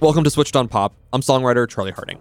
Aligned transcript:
Welcome 0.00 0.24
to 0.24 0.30
Switched 0.30 0.56
on 0.56 0.68
Pop. 0.68 0.92
I'm 1.12 1.20
songwriter 1.20 1.68
Charlie 1.68 1.92
Harding. 1.92 2.18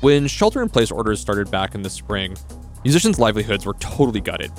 When 0.00 0.26
shelter 0.26 0.62
in 0.62 0.68
place 0.68 0.90
orders 0.90 1.20
started 1.20 1.50
back 1.50 1.74
in 1.74 1.82
the 1.82 1.90
spring, 1.90 2.36
musicians' 2.82 3.18
livelihoods 3.18 3.66
were 3.66 3.74
totally 3.74 4.20
gutted. 4.20 4.50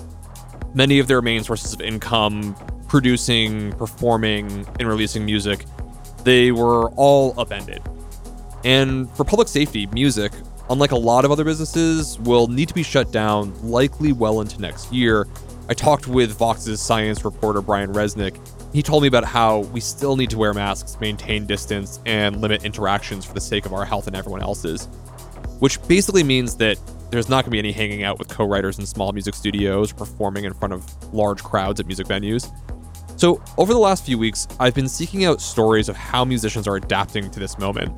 Many 0.75 0.99
of 0.99 1.07
their 1.07 1.21
main 1.21 1.43
sources 1.43 1.73
of 1.73 1.81
income, 1.81 2.55
producing, 2.87 3.73
performing, 3.73 4.65
and 4.79 4.87
releasing 4.87 5.25
music, 5.25 5.65
they 6.23 6.51
were 6.51 6.89
all 6.91 7.39
upended. 7.39 7.81
And 8.63 9.09
for 9.11 9.23
public 9.23 9.47
safety, 9.47 9.87
music, 9.87 10.31
unlike 10.69 10.91
a 10.91 10.97
lot 10.97 11.25
of 11.25 11.31
other 11.31 11.43
businesses, 11.43 12.19
will 12.19 12.47
need 12.47 12.67
to 12.69 12.73
be 12.73 12.83
shut 12.83 13.11
down 13.11 13.53
likely 13.61 14.13
well 14.13 14.41
into 14.41 14.61
next 14.61 14.91
year. 14.91 15.27
I 15.69 15.73
talked 15.73 16.07
with 16.07 16.37
Vox's 16.37 16.81
science 16.81 17.23
reporter 17.23 17.61
Brian 17.61 17.93
Resnick. 17.93 18.37
He 18.73 18.81
told 18.81 19.03
me 19.03 19.07
about 19.07 19.23
how 19.23 19.59
we 19.59 19.79
still 19.79 20.15
need 20.15 20.29
to 20.31 20.37
wear 20.37 20.53
masks, 20.53 20.97
maintain 20.99 21.45
distance, 21.45 21.99
and 22.05 22.41
limit 22.41 22.65
interactions 22.65 23.25
for 23.25 23.33
the 23.33 23.41
sake 23.41 23.65
of 23.65 23.73
our 23.73 23.85
health 23.85 24.07
and 24.07 24.15
everyone 24.15 24.41
else's. 24.41 24.85
Which 25.59 25.85
basically 25.87 26.23
means 26.23 26.55
that 26.57 26.77
there's 27.11 27.29
not 27.29 27.45
going 27.45 27.51
to 27.51 27.51
be 27.51 27.59
any 27.59 27.71
hanging 27.71 28.03
out 28.03 28.17
with 28.17 28.27
co 28.27 28.45
writers 28.45 28.79
in 28.79 28.85
small 28.85 29.11
music 29.11 29.35
studios 29.35 29.91
or 29.91 29.95
performing 29.95 30.45
in 30.45 30.53
front 30.53 30.73
of 30.73 31.13
large 31.13 31.43
crowds 31.43 31.79
at 31.79 31.85
music 31.85 32.07
venues. 32.07 32.51
So, 33.15 33.41
over 33.57 33.73
the 33.73 33.79
last 33.79 34.05
few 34.05 34.17
weeks, 34.17 34.47
I've 34.59 34.73
been 34.73 34.87
seeking 34.87 35.25
out 35.25 35.39
stories 35.39 35.87
of 35.87 35.95
how 35.95 36.25
musicians 36.25 36.67
are 36.67 36.75
adapting 36.75 37.29
to 37.31 37.39
this 37.39 37.57
moment. 37.57 37.93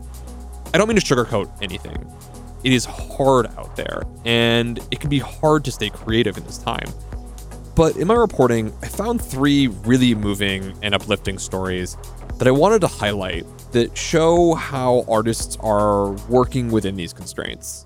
I 0.73 0.77
don't 0.77 0.87
mean 0.87 0.99
to 0.99 1.15
sugarcoat 1.15 1.49
anything. 1.61 2.11
It 2.63 2.73
is 2.73 2.85
hard 2.85 3.47
out 3.57 3.75
there, 3.75 4.03
and 4.25 4.79
it 4.91 4.99
can 4.99 5.09
be 5.09 5.19
hard 5.19 5.63
to 5.65 5.71
stay 5.71 5.89
creative 5.89 6.37
in 6.37 6.43
this 6.43 6.57
time. 6.57 6.87
But 7.75 7.97
in 7.97 8.07
my 8.07 8.15
reporting, 8.15 8.73
I 8.81 8.87
found 8.87 9.21
three 9.21 9.67
really 9.67 10.15
moving 10.15 10.77
and 10.81 10.95
uplifting 10.95 11.37
stories 11.37 11.97
that 12.37 12.47
I 12.47 12.51
wanted 12.51 12.81
to 12.81 12.87
highlight 12.87 13.45
that 13.71 13.97
show 13.97 14.53
how 14.55 15.05
artists 15.09 15.57
are 15.59 16.11
working 16.29 16.71
within 16.71 16.95
these 16.95 17.13
constraints. 17.13 17.85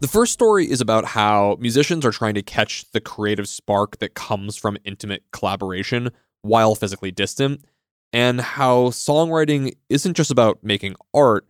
The 0.00 0.06
first 0.06 0.32
story 0.32 0.70
is 0.70 0.80
about 0.80 1.04
how 1.04 1.56
musicians 1.58 2.06
are 2.06 2.12
trying 2.12 2.34
to 2.34 2.42
catch 2.42 2.88
the 2.92 3.00
creative 3.00 3.48
spark 3.48 3.98
that 3.98 4.14
comes 4.14 4.56
from 4.56 4.78
intimate 4.84 5.24
collaboration 5.32 6.10
while 6.42 6.76
physically 6.76 7.10
distant, 7.10 7.64
and 8.12 8.40
how 8.40 8.90
songwriting 8.90 9.76
isn't 9.88 10.14
just 10.14 10.30
about 10.30 10.62
making 10.62 10.94
art, 11.12 11.48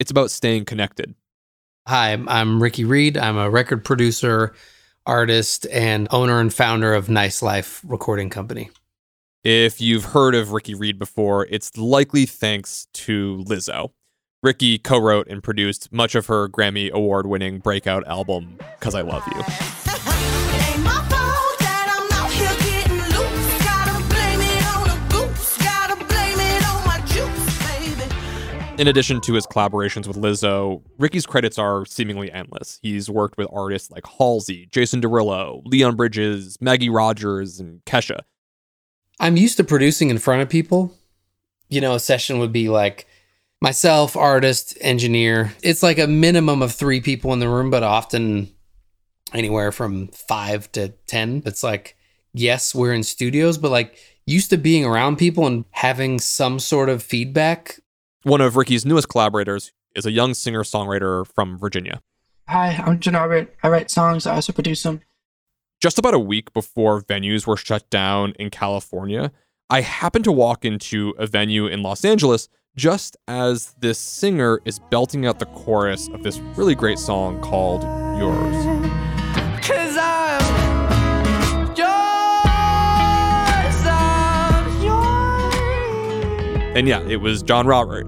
it's 0.00 0.10
about 0.10 0.32
staying 0.32 0.64
connected. 0.64 1.14
Hi, 1.86 2.18
I'm 2.26 2.60
Ricky 2.60 2.84
Reed. 2.84 3.16
I'm 3.16 3.38
a 3.38 3.48
record 3.48 3.84
producer, 3.84 4.54
artist, 5.06 5.64
and 5.72 6.08
owner 6.10 6.40
and 6.40 6.52
founder 6.52 6.94
of 6.94 7.08
Nice 7.08 7.42
Life 7.42 7.80
Recording 7.84 8.28
Company. 8.28 8.70
If 9.44 9.80
you've 9.80 10.06
heard 10.06 10.34
of 10.34 10.50
Ricky 10.50 10.74
Reed 10.74 10.98
before, 10.98 11.46
it's 11.48 11.76
likely 11.78 12.26
thanks 12.26 12.88
to 12.94 13.44
Lizzo. 13.46 13.92
Ricky 14.40 14.78
co 14.78 14.98
wrote 14.98 15.26
and 15.26 15.42
produced 15.42 15.92
much 15.92 16.14
of 16.14 16.26
her 16.26 16.48
Grammy 16.48 16.92
Award 16.92 17.26
winning 17.26 17.58
breakout 17.58 18.06
album, 18.06 18.56
Cuz 18.78 18.94
I 18.94 19.00
Love 19.00 19.24
You. 19.26 19.32
Ain't 19.40 20.84
my 20.84 20.94
fault 21.10 21.58
that 21.58 21.90
I'm 21.90 22.22
out 22.22 22.30
here 22.30 22.54
getting 22.62 22.98
loose. 22.98 23.58
Gotta 23.64 23.98
blame 24.06 24.40
it 24.40 24.64
on 24.76 24.90
a 24.90 25.08
goose. 25.10 25.58
Gotta 25.58 25.96
blame 26.04 26.38
it 26.38 26.64
on 26.68 26.86
my 26.86 27.00
juice, 27.06 27.58
baby. 27.66 28.80
In 28.80 28.86
addition 28.86 29.20
to 29.22 29.34
his 29.34 29.44
collaborations 29.44 30.06
with 30.06 30.16
Lizzo, 30.16 30.82
Ricky's 30.98 31.26
credits 31.26 31.58
are 31.58 31.84
seemingly 31.84 32.30
endless. 32.30 32.78
He's 32.80 33.10
worked 33.10 33.38
with 33.38 33.48
artists 33.52 33.90
like 33.90 34.06
Halsey, 34.06 34.68
Jason 34.70 35.00
Derulo, 35.00 35.62
Leon 35.64 35.96
Bridges, 35.96 36.56
Maggie 36.60 36.90
Rogers, 36.90 37.58
and 37.58 37.84
Kesha. 37.86 38.20
I'm 39.18 39.36
used 39.36 39.56
to 39.56 39.64
producing 39.64 40.10
in 40.10 40.18
front 40.18 40.42
of 40.42 40.48
people. 40.48 40.94
You 41.68 41.80
know, 41.80 41.96
a 41.96 42.00
session 42.00 42.38
would 42.38 42.52
be 42.52 42.68
like 42.68 43.08
myself, 43.60 44.16
artist, 44.16 44.76
engineer. 44.80 45.52
It's 45.62 45.82
like 45.82 45.98
a 45.98 46.06
minimum 46.06 46.62
of 46.62 46.72
three 46.72 47.00
people 47.00 47.32
in 47.32 47.38
the 47.38 47.48
room, 47.48 47.70
but 47.70 47.82
often 47.82 48.50
anywhere 49.32 49.72
from 49.72 50.08
five 50.08 50.70
to 50.72 50.88
10. 51.06 51.42
It's 51.44 51.62
like, 51.62 51.96
yes, 52.32 52.74
we're 52.74 52.92
in 52.92 53.02
studios, 53.02 53.58
but 53.58 53.70
like 53.70 53.98
used 54.26 54.50
to 54.50 54.56
being 54.56 54.84
around 54.84 55.16
people 55.16 55.46
and 55.46 55.64
having 55.70 56.18
some 56.18 56.58
sort 56.58 56.88
of 56.88 57.02
feedback. 57.02 57.80
One 58.22 58.40
of 58.40 58.56
Ricky's 58.56 58.84
newest 58.84 59.08
collaborators 59.08 59.72
is 59.94 60.06
a 60.06 60.12
young 60.12 60.34
singer 60.34 60.62
songwriter 60.62 61.26
from 61.26 61.58
Virginia. 61.58 62.00
Hi, 62.48 62.82
I'm 62.84 63.00
John 63.00 63.14
Robert. 63.14 63.54
I 63.62 63.68
write 63.68 63.90
songs, 63.90 64.26
I 64.26 64.34
also 64.34 64.52
produce 64.52 64.82
them. 64.82 65.02
Just 65.80 65.98
about 65.98 66.14
a 66.14 66.18
week 66.18 66.52
before 66.52 67.00
venues 67.00 67.46
were 67.46 67.56
shut 67.56 67.88
down 67.90 68.32
in 68.38 68.50
California, 68.50 69.30
I 69.70 69.82
happened 69.82 70.24
to 70.24 70.32
walk 70.32 70.64
into 70.64 71.14
a 71.18 71.26
venue 71.26 71.66
in 71.66 71.82
Los 71.82 72.04
Angeles 72.04 72.48
just 72.78 73.16
as 73.26 73.74
this 73.80 73.98
singer 73.98 74.60
is 74.64 74.78
belting 74.78 75.26
out 75.26 75.40
the 75.40 75.46
chorus 75.46 76.08
of 76.10 76.22
this 76.22 76.38
really 76.56 76.76
great 76.76 76.96
song 76.96 77.40
called 77.40 77.82
Yours. 78.16 78.54
Cause 79.66 79.96
I'm 79.98 81.66
yours. 81.74 81.88
I'm 83.84 84.82
yours. 84.84 86.76
And 86.76 86.86
yeah, 86.86 87.02
it 87.08 87.16
was 87.16 87.42
John 87.42 87.66
Robert. 87.66 88.06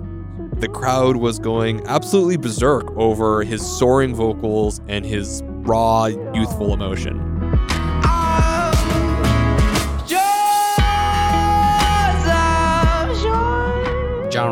The 0.60 0.68
crowd 0.68 1.16
was 1.16 1.40
going 1.40 1.84
absolutely 1.88 2.36
berserk 2.36 2.88
over 2.96 3.42
his 3.42 3.66
soaring 3.66 4.14
vocals 4.14 4.80
and 4.86 5.04
his 5.04 5.42
raw, 5.44 6.06
youthful 6.06 6.72
emotion. 6.72 7.29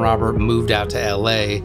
Robert 0.01 0.35
moved 0.35 0.71
out 0.71 0.91
to 0.91 1.15
LA. 1.15 1.65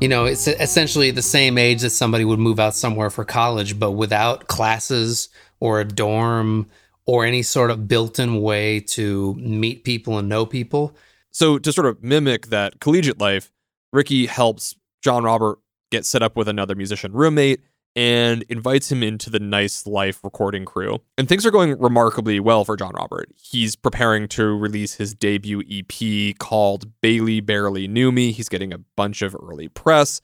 You 0.00 0.08
know, 0.08 0.24
it's 0.26 0.46
essentially 0.46 1.10
the 1.10 1.22
same 1.22 1.58
age 1.58 1.82
that 1.82 1.90
somebody 1.90 2.24
would 2.24 2.38
move 2.38 2.60
out 2.60 2.74
somewhere 2.74 3.10
for 3.10 3.24
college, 3.24 3.78
but 3.78 3.92
without 3.92 4.46
classes 4.46 5.28
or 5.60 5.80
a 5.80 5.84
dorm 5.84 6.68
or 7.06 7.24
any 7.24 7.42
sort 7.42 7.70
of 7.70 7.88
built 7.88 8.18
in 8.18 8.40
way 8.42 8.80
to 8.80 9.34
meet 9.34 9.84
people 9.84 10.18
and 10.18 10.28
know 10.28 10.46
people. 10.46 10.94
So, 11.30 11.58
to 11.58 11.72
sort 11.72 11.86
of 11.86 12.02
mimic 12.02 12.48
that 12.48 12.80
collegiate 12.80 13.18
life, 13.18 13.50
Ricky 13.92 14.26
helps 14.26 14.76
John 15.02 15.24
Robert 15.24 15.58
get 15.90 16.04
set 16.04 16.22
up 16.22 16.36
with 16.36 16.48
another 16.48 16.74
musician 16.74 17.12
roommate 17.12 17.60
and 17.96 18.42
invites 18.48 18.92
him 18.92 19.02
into 19.02 19.30
the 19.30 19.40
Nice 19.40 19.86
Life 19.86 20.22
recording 20.22 20.64
crew. 20.64 21.00
And 21.16 21.28
things 21.28 21.44
are 21.44 21.50
going 21.50 21.78
remarkably 21.78 22.38
well 22.40 22.64
for 22.64 22.76
John 22.76 22.92
Robert. 22.94 23.28
He's 23.36 23.76
preparing 23.76 24.28
to 24.28 24.44
release 24.56 24.94
his 24.94 25.14
debut 25.14 25.62
EP 25.68 26.38
called 26.38 26.92
Bailey 27.00 27.40
Barely 27.40 27.88
Knew 27.88 28.12
Me. 28.12 28.30
He's 28.30 28.48
getting 28.48 28.72
a 28.72 28.78
bunch 28.78 29.22
of 29.22 29.34
early 29.34 29.68
press. 29.68 30.20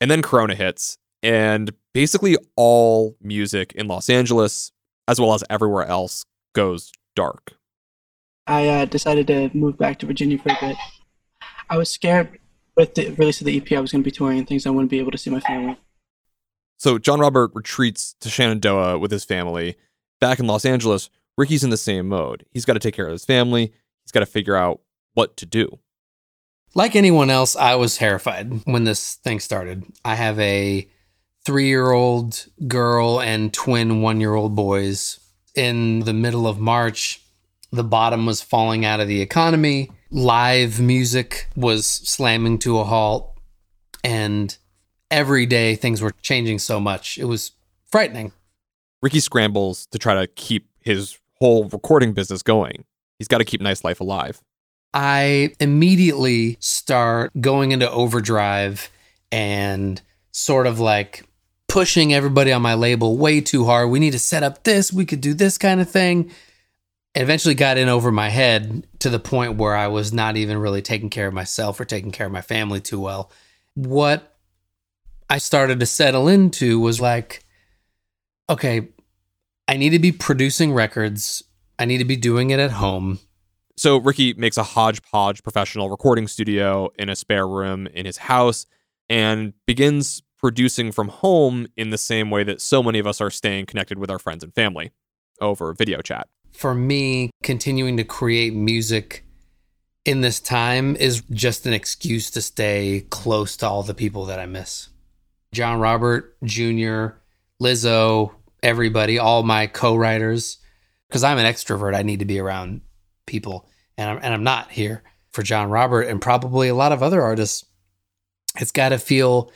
And 0.00 0.10
then 0.10 0.22
Corona 0.22 0.54
hits, 0.54 0.98
and 1.22 1.72
basically 1.92 2.36
all 2.56 3.16
music 3.20 3.72
in 3.72 3.88
Los 3.88 4.08
Angeles, 4.08 4.70
as 5.08 5.20
well 5.20 5.34
as 5.34 5.42
everywhere 5.50 5.86
else, 5.86 6.24
goes 6.54 6.92
dark. 7.16 7.54
I 8.46 8.68
uh, 8.68 8.84
decided 8.84 9.26
to 9.26 9.50
move 9.52 9.76
back 9.76 9.98
to 9.98 10.06
Virginia 10.06 10.38
for 10.38 10.50
a 10.50 10.56
bit. 10.60 10.76
I 11.68 11.76
was 11.76 11.90
scared 11.90 12.38
with 12.76 12.94
the 12.94 13.10
release 13.10 13.40
of 13.40 13.46
the 13.46 13.56
EP 13.56 13.72
I 13.72 13.80
was 13.80 13.92
going 13.92 14.02
to 14.02 14.10
be 14.10 14.10
touring 14.10 14.38
and 14.38 14.48
things 14.48 14.66
I 14.66 14.70
wouldn't 14.70 14.90
be 14.90 15.00
able 15.00 15.10
to 15.10 15.18
see 15.18 15.30
my 15.30 15.40
family. 15.40 15.76
So 16.78 16.96
John 16.98 17.18
Robert 17.18 17.50
retreats 17.54 18.14
to 18.20 18.30
Shenandoah 18.30 18.98
with 18.98 19.10
his 19.10 19.24
family. 19.24 19.76
Back 20.20 20.38
in 20.38 20.46
Los 20.46 20.64
Angeles, 20.64 21.10
Ricky's 21.36 21.64
in 21.64 21.70
the 21.70 21.76
same 21.76 22.08
mode. 22.08 22.46
He's 22.52 22.64
got 22.64 22.74
to 22.74 22.80
take 22.80 22.94
care 22.94 23.06
of 23.06 23.12
his 23.12 23.24
family. 23.24 23.72
He's 24.04 24.12
got 24.12 24.20
to 24.20 24.26
figure 24.26 24.56
out 24.56 24.80
what 25.14 25.36
to 25.38 25.46
do. 25.46 25.78
Like 26.74 26.94
anyone 26.94 27.30
else, 27.30 27.56
I 27.56 27.74
was 27.74 27.96
terrified 27.96 28.64
when 28.64 28.84
this 28.84 29.14
thing 29.14 29.40
started. 29.40 29.84
I 30.04 30.14
have 30.14 30.38
a 30.38 30.88
three 31.44 31.66
year 31.68 31.90
old 31.90 32.46
girl 32.66 33.20
and 33.20 33.52
twin 33.52 34.00
one 34.02 34.20
year 34.20 34.34
old 34.34 34.54
boys. 34.54 35.20
In 35.54 36.00
the 36.00 36.12
middle 36.12 36.46
of 36.46 36.60
March, 36.60 37.20
the 37.72 37.84
bottom 37.84 38.26
was 38.26 38.40
falling 38.40 38.84
out 38.84 39.00
of 39.00 39.08
the 39.08 39.20
economy. 39.20 39.90
live 40.10 40.80
music 40.80 41.48
was 41.56 41.86
slamming 41.86 42.58
to 42.58 42.78
a 42.78 42.84
halt 42.84 43.36
and 44.04 44.56
every 45.10 45.46
day 45.46 45.74
things 45.74 46.02
were 46.02 46.12
changing 46.22 46.58
so 46.58 46.80
much. 46.80 47.18
It 47.18 47.24
was 47.24 47.52
frightening. 47.86 48.32
Ricky 49.02 49.20
scrambles 49.20 49.86
to 49.86 49.98
try 49.98 50.14
to 50.14 50.26
keep 50.26 50.68
his 50.80 51.18
whole 51.34 51.64
recording 51.68 52.12
business 52.12 52.42
going. 52.42 52.84
He's 53.18 53.28
got 53.28 53.38
to 53.38 53.44
keep 53.44 53.60
Nice 53.60 53.84
Life 53.84 54.00
alive. 54.00 54.40
I 54.94 55.54
immediately 55.60 56.56
start 56.60 57.30
going 57.40 57.72
into 57.72 57.90
overdrive 57.90 58.90
and 59.30 60.00
sort 60.32 60.66
of 60.66 60.80
like 60.80 61.24
pushing 61.68 62.14
everybody 62.14 62.52
on 62.52 62.62
my 62.62 62.74
label 62.74 63.18
way 63.18 63.40
too 63.40 63.66
hard. 63.66 63.90
We 63.90 63.98
need 63.98 64.12
to 64.12 64.18
set 64.18 64.42
up 64.42 64.64
this, 64.64 64.92
we 64.92 65.04
could 65.04 65.20
do 65.20 65.34
this 65.34 65.58
kind 65.58 65.80
of 65.80 65.90
thing. 65.90 66.30
It 67.14 67.22
eventually 67.22 67.54
got 67.54 67.78
in 67.78 67.88
over 67.88 68.10
my 68.10 68.28
head 68.28 68.86
to 69.00 69.10
the 69.10 69.18
point 69.18 69.56
where 69.56 69.74
I 69.74 69.88
was 69.88 70.12
not 70.12 70.36
even 70.36 70.58
really 70.58 70.82
taking 70.82 71.10
care 71.10 71.26
of 71.26 71.34
myself 71.34 71.78
or 71.78 71.84
taking 71.84 72.10
care 72.10 72.26
of 72.26 72.32
my 72.32 72.40
family 72.40 72.80
too 72.80 73.00
well. 73.00 73.30
What 73.74 74.37
I 75.30 75.38
started 75.38 75.80
to 75.80 75.86
settle 75.86 76.28
into 76.28 76.80
was 76.80 77.00
like, 77.00 77.44
okay, 78.48 78.88
I 79.66 79.76
need 79.76 79.90
to 79.90 79.98
be 79.98 80.12
producing 80.12 80.72
records. 80.72 81.44
I 81.78 81.84
need 81.84 81.98
to 81.98 82.04
be 82.04 82.16
doing 82.16 82.50
it 82.50 82.58
at 82.58 82.70
home. 82.72 83.18
So 83.76 83.98
Ricky 83.98 84.32
makes 84.34 84.56
a 84.56 84.62
hodgepodge 84.62 85.42
professional 85.42 85.90
recording 85.90 86.26
studio 86.26 86.90
in 86.98 87.08
a 87.08 87.14
spare 87.14 87.46
room 87.46 87.86
in 87.88 88.06
his 88.06 88.16
house 88.16 88.66
and 89.08 89.52
begins 89.66 90.22
producing 90.38 90.92
from 90.92 91.08
home 91.08 91.66
in 91.76 91.90
the 91.90 91.98
same 91.98 92.30
way 92.30 92.42
that 92.44 92.60
so 92.60 92.82
many 92.82 92.98
of 92.98 93.06
us 93.06 93.20
are 93.20 93.30
staying 93.30 93.66
connected 93.66 93.98
with 93.98 94.10
our 94.10 94.18
friends 94.18 94.42
and 94.42 94.54
family 94.54 94.92
over 95.40 95.72
video 95.74 96.00
chat. 96.00 96.28
For 96.52 96.74
me, 96.74 97.30
continuing 97.42 97.96
to 97.98 98.04
create 98.04 98.54
music 98.54 99.24
in 100.04 100.22
this 100.22 100.40
time 100.40 100.96
is 100.96 101.22
just 101.30 101.66
an 101.66 101.72
excuse 101.72 102.30
to 102.30 102.40
stay 102.40 103.06
close 103.10 103.56
to 103.58 103.68
all 103.68 103.82
the 103.82 103.94
people 103.94 104.24
that 104.24 104.40
I 104.40 104.46
miss. 104.46 104.88
John 105.52 105.80
Robert 105.80 106.36
Jr., 106.44 107.08
Lizzo, 107.60 108.32
everybody, 108.62 109.18
all 109.18 109.42
my 109.42 109.66
co-writers. 109.66 110.58
Because 111.08 111.24
I'm 111.24 111.38
an 111.38 111.46
extrovert, 111.46 111.94
I 111.94 112.02
need 112.02 112.18
to 112.18 112.26
be 112.26 112.38
around 112.38 112.82
people, 113.26 113.66
and 113.96 114.10
I'm 114.10 114.18
and 114.22 114.34
I'm 114.34 114.44
not 114.44 114.70
here 114.70 115.02
for 115.32 115.42
John 115.42 115.70
Robert 115.70 116.02
and 116.02 116.20
probably 116.20 116.68
a 116.68 116.74
lot 116.74 116.92
of 116.92 117.02
other 117.02 117.22
artists. 117.22 117.64
It's 118.56 118.72
got 118.72 118.90
to 118.90 118.98
feel 118.98 119.50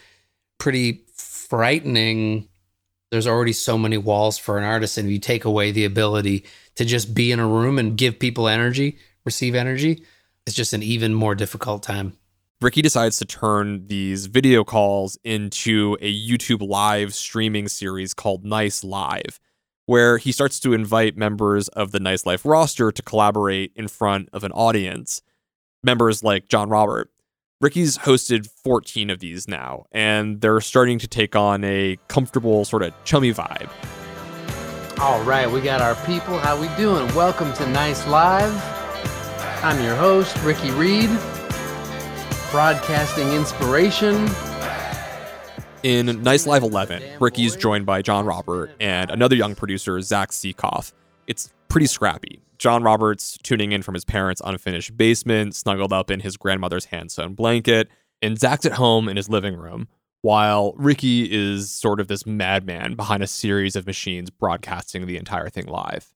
pretty 0.59 1.05
frightening. 1.15 2.49
There's 3.11 3.27
already 3.27 3.53
so 3.53 3.77
many 3.77 3.99
walls 3.99 4.39
for 4.39 4.57
an 4.57 4.65
artist, 4.65 4.97
and 4.97 5.09
if 5.09 5.13
you 5.13 5.19
take 5.19 5.45
away 5.45 5.73
the 5.73 5.85
ability 5.85 6.47
to 6.77 6.85
just 6.87 7.13
be 7.13 7.33
in 7.33 7.41
a 7.41 7.47
room 7.47 7.79
and 7.79 7.99
give 7.99 8.19
people 8.19 8.49
energy, 8.49 8.97
receive 9.27 9.55
energy, 9.55 10.05
it's 10.47 10.57
just 10.57 10.73
an 10.73 10.83
even 10.83 11.13
more 11.13 11.35
difficult 11.35 11.83
time. 11.83 12.17
Ricky 12.63 12.81
decides 12.81 13.17
to 13.19 13.25
turn 13.25 13.89
these 13.89 14.27
video 14.27 14.63
calls 14.63 15.19
into 15.25 15.99
a 16.01 16.15
YouTube 16.15 16.65
live 16.67 17.13
streaming 17.13 17.67
series 17.67 18.15
called 18.15 18.45
Nice 18.45 18.85
Live, 18.85 19.41
where 19.87 20.17
he 20.17 20.31
starts 20.31 20.61
to 20.61 20.73
invite 20.73 21.17
members 21.17 21.67
of 21.69 21.91
the 21.91 21.99
Nice 21.99 22.25
Life 22.25 22.45
roster 22.45 22.93
to 22.93 23.03
collaborate 23.03 23.73
in 23.75 23.89
front 23.89 24.29
of 24.33 24.45
an 24.45 24.53
audience. 24.53 25.23
Members 25.83 26.23
like 26.23 26.47
John 26.47 26.69
Robert. 26.69 27.11
Ricky's 27.61 27.99
hosted 27.99 28.49
14 28.49 29.11
of 29.11 29.19
these 29.19 29.49
now, 29.49 29.87
and 29.91 30.41
they're 30.41 30.61
starting 30.61 31.01
to 31.01 31.09
take 31.09 31.35
on 31.35 31.65
a 31.65 31.99
comfortable, 32.07 32.65
sort 32.65 32.85
of 32.85 32.95
chummy 33.03 33.35
vibe. 33.35 33.71
All 35.01 35.21
right, 35.25 35.51
we 35.51 35.63
got 35.63 35.81
our 35.81 35.97
people. 36.07 36.39
How 36.39 36.61
we 36.61 36.69
doing? 36.77 37.13
Welcome 37.13 37.53
to 37.55 37.69
Nice 37.69 38.07
Live. 38.07 38.55
I'm 39.65 39.83
your 39.83 39.97
host, 39.97 40.37
Ricky 40.45 40.71
Reed, 40.73 41.11
broadcasting 42.53 43.33
inspiration. 43.33 44.29
In 45.83 46.23
Nice 46.23 46.47
Live 46.47 46.63
11, 46.63 47.03
Ricky's 47.19 47.57
joined 47.57 47.87
by 47.87 48.03
John 48.03 48.27
Robert 48.27 48.71
and 48.79 49.11
another 49.11 49.35
young 49.35 49.55
producer, 49.55 49.99
Zach 50.03 50.31
Sekof. 50.31 50.93
It's 51.27 51.51
pretty 51.69 51.87
scrappy. 51.87 52.43
John 52.59 52.83
Robert's 52.83 53.39
tuning 53.43 53.73
in 53.73 53.81
from 53.81 53.95
his 53.95 54.05
parents' 54.05 54.43
unfinished 54.45 54.97
basement, 54.99 55.55
snuggled 55.57 55.95
up 55.95 56.11
in 56.11 56.21
his 56.21 56.37
grandmother's 56.37 56.85
hand 56.85 57.11
sewn 57.11 57.33
blanket, 57.33 57.89
and 58.21 58.39
Zach's 58.39 58.67
at 58.67 58.73
home 58.73 59.09
in 59.09 59.17
his 59.17 59.31
living 59.31 59.57
room, 59.57 59.89
while 60.21 60.75
Ricky 60.77 61.33
is 61.33 61.73
sort 61.73 62.01
of 62.01 62.09
this 62.09 62.27
madman 62.27 62.97
behind 62.97 63.23
a 63.23 63.27
series 63.27 63.77
of 63.77 63.87
machines 63.87 64.29
broadcasting 64.29 65.07
the 65.07 65.17
entire 65.17 65.49
thing 65.49 65.67
live. 65.67 66.13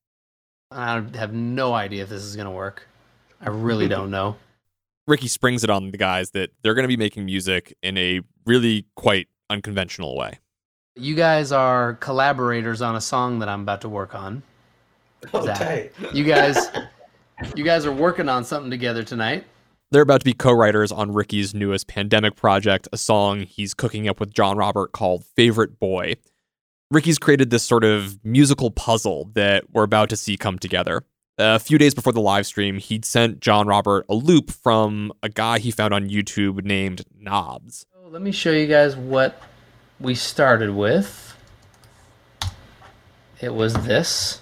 I 0.71 1.03
have 1.15 1.33
no 1.33 1.73
idea 1.73 2.03
if 2.03 2.11
this 2.11 2.23
is 2.23 2.37
going 2.37 2.47
to 2.47 2.53
work. 2.53 2.87
I 3.41 3.49
really 3.49 3.89
don't 3.89 4.11
know. 4.11 4.37
Ricky 5.07 5.29
springs 5.29 5.63
it 5.63 5.71
on 5.71 5.91
the 5.93 5.99
guys 5.99 6.31
that 6.33 6.51
they're 6.63 6.75
going 6.75 6.85
to 6.85 6.89
be 6.89 6.97
making 6.97 7.25
music 7.25 7.77
in 7.83 7.97
a 7.97 8.21
really 8.45 8.87
quite 8.97 9.29
unconventional 9.49 10.17
way. 10.17 10.39
You 10.97 11.15
guys 11.15 11.53
are 11.53 11.95
collaborators 11.95 12.83
on 12.83 12.97
a 12.97 13.01
song 13.01 13.39
that 13.39 13.49
I'm 13.49 13.63
about 13.63 13.83
to 13.83 13.89
work 13.89 14.15
on. 14.15 14.43
Oh, 15.33 15.45
Zach. 15.45 15.93
You 16.13 16.25
guys 16.25 16.71
you 17.55 17.65
guys 17.65 17.85
are 17.87 17.93
working 17.93 18.29
on 18.29 18.45
something 18.45 18.71
together 18.71 19.03
tonight. 19.03 19.45
They're 19.91 20.03
about 20.03 20.21
to 20.21 20.25
be 20.25 20.33
co 20.33 20.53
writers 20.53 20.91
on 20.91 21.13
Ricky's 21.13 21.55
newest 21.55 21.87
pandemic 21.87 22.35
project, 22.35 22.89
a 22.93 22.97
song 22.97 23.43
he's 23.43 23.75
cooking 23.75 24.09
up 24.09 24.19
with 24.19 24.35
John 24.35 24.57
Robert 24.57 24.93
called 24.93 25.25
Favorite 25.25 25.79
Boy. 25.79 26.15
Ricky's 26.91 27.19
created 27.19 27.51
this 27.51 27.63
sort 27.63 27.85
of 27.85 28.25
musical 28.25 28.71
puzzle 28.71 29.31
that 29.35 29.65
we're 29.73 29.85
about 29.85 30.09
to 30.11 30.17
see 30.17 30.37
come 30.37 30.59
together. 30.59 31.05
A 31.39 31.59
few 31.59 31.77
days 31.77 31.93
before 31.93 32.15
the 32.15 32.21
live 32.23 32.47
stream, 32.47 32.79
he'd 32.79 33.05
sent 33.05 33.41
John 33.41 33.67
Robert 33.67 34.07
a 34.09 34.15
loop 34.15 34.51
from 34.51 35.13
a 35.23 35.29
guy 35.29 35.59
he 35.59 35.71
found 35.71 35.93
on 35.93 36.09
YouTube 36.09 36.65
named 36.65 37.05
Knobs. 37.21 37.85
Let 38.07 38.23
me 38.23 38.33
show 38.33 38.53
you 38.53 38.67
guys 38.67 38.97
what 38.97 39.39
we 40.01 40.15
started 40.15 40.75
with. 40.75 41.37
It 43.39 43.53
was 43.53 43.75
this. 43.75 44.41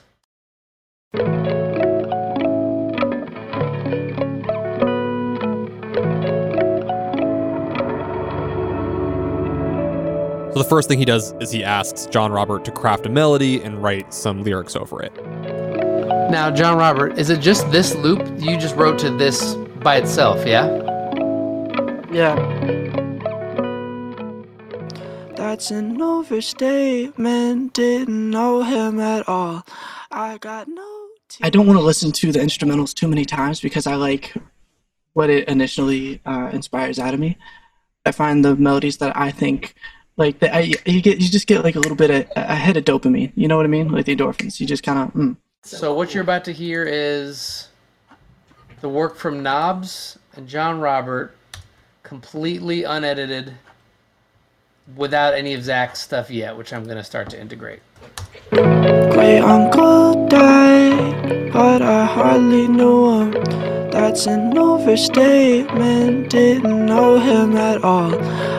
So 10.52 10.60
the 10.60 10.66
first 10.68 10.88
thing 10.88 11.00
he 11.00 11.04
does 11.04 11.34
is 11.40 11.50
he 11.50 11.64
asks 11.64 12.06
John 12.06 12.30
Robert 12.30 12.64
to 12.66 12.70
craft 12.70 13.06
a 13.06 13.08
melody 13.08 13.60
and 13.60 13.82
write 13.82 14.14
some 14.14 14.44
lyrics 14.44 14.76
over 14.76 15.02
it. 15.02 15.12
Now, 16.34 16.50
John 16.50 16.76
Robert, 16.76 17.16
is 17.16 17.30
it 17.30 17.38
just 17.38 17.70
this 17.70 17.94
loop 17.94 18.20
you 18.40 18.58
just 18.58 18.74
wrote 18.74 18.98
to 18.98 19.10
this 19.10 19.54
by 19.84 19.98
itself, 19.98 20.44
yeah? 20.44 20.66
Yeah. 22.10 22.34
That's 25.36 25.70
an 25.70 26.02
overstatement. 26.02 27.74
Didn't 27.74 28.30
know 28.30 28.64
him 28.64 28.98
at 28.98 29.28
all. 29.28 29.64
I 30.10 30.38
got 30.38 30.66
no. 30.66 31.06
I 31.40 31.50
don't 31.50 31.68
want 31.68 31.78
to 31.78 31.84
listen 31.84 32.10
to 32.10 32.32
the 32.32 32.40
instrumentals 32.40 32.92
too 32.92 33.06
many 33.06 33.24
times 33.24 33.60
because 33.60 33.86
I 33.86 33.94
like 33.94 34.34
what 35.12 35.30
it 35.30 35.46
initially 35.46 36.20
uh, 36.26 36.50
inspires 36.52 36.98
out 36.98 37.14
of 37.14 37.20
me. 37.20 37.38
I 38.04 38.10
find 38.10 38.44
the 38.44 38.56
melodies 38.56 38.96
that 38.96 39.16
I 39.16 39.30
think 39.30 39.76
like 40.16 40.40
that, 40.40 40.52
I 40.52 40.72
you 40.84 41.00
get 41.00 41.18
you 41.18 41.28
just 41.28 41.46
get 41.46 41.62
like 41.62 41.76
a 41.76 41.80
little 41.80 41.96
bit 41.96 42.10
of 42.10 42.26
a 42.34 42.56
hit 42.56 42.76
of 42.76 42.84
dopamine. 42.84 43.32
You 43.36 43.46
know 43.46 43.56
what 43.56 43.66
I 43.66 43.68
mean? 43.68 43.92
Like 43.92 44.06
the 44.06 44.16
endorphins. 44.16 44.58
You 44.58 44.66
just 44.66 44.82
kind 44.82 44.98
of 44.98 45.14
mm. 45.14 45.36
So 45.66 45.94
what 45.94 46.12
you're 46.12 46.22
about 46.22 46.44
to 46.44 46.52
hear 46.52 46.84
is 46.84 47.68
the 48.82 48.88
work 48.90 49.16
from 49.16 49.42
Knobs 49.42 50.18
and 50.36 50.46
John 50.46 50.78
Robert, 50.78 51.34
completely 52.02 52.84
unedited, 52.84 53.54
without 54.94 55.32
any 55.32 55.54
of 55.54 55.64
Zach's 55.64 56.00
stuff 56.00 56.30
yet, 56.30 56.54
which 56.58 56.74
I'm 56.74 56.86
gonna 56.86 57.02
start 57.02 57.30
to 57.30 57.40
integrate. 57.40 57.80
Great 58.50 59.40
uncle 59.40 60.28
died, 60.28 61.50
but 61.50 61.80
I 61.80 62.04
hardly 62.04 62.68
knew 62.68 63.22
him. 63.22 63.53
That's 63.94 64.26
an 64.26 64.58
overstatement. 64.58 66.28
Didn't 66.28 66.84
know 66.84 67.20
him 67.20 67.56
at 67.56 67.84
all. 67.84 68.12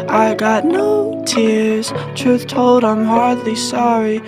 I 0.09 0.33
got 0.33 0.63
no 0.63 1.21
tears. 1.25 1.91
Truth 2.15 2.47
told, 2.47 2.85
I'm 2.85 3.03
hardly 3.03 3.55
sorry. 3.55 4.19